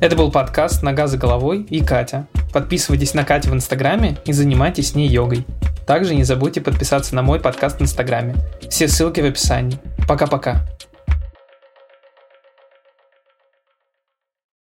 Это 0.00 0.14
был 0.14 0.30
подкаст 0.30 0.84
«Нога 0.84 1.08
за 1.08 1.18
головой» 1.18 1.66
и 1.68 1.82
Катя. 1.82 2.28
Подписывайтесь 2.52 3.14
на 3.14 3.24
Катю 3.24 3.50
в 3.50 3.54
Инстаграме 3.54 4.16
и 4.26 4.32
занимайтесь 4.32 4.90
с 4.90 4.94
ней 4.94 5.08
йогой. 5.08 5.44
Также 5.88 6.14
не 6.14 6.22
забудьте 6.22 6.60
подписаться 6.60 7.16
на 7.16 7.22
мой 7.22 7.40
подкаст 7.40 7.80
в 7.80 7.82
Инстаграме. 7.82 8.36
Все 8.70 8.86
ссылки 8.86 9.20
в 9.20 9.24
описании. 9.24 9.80
Пока-пока. 10.06 10.64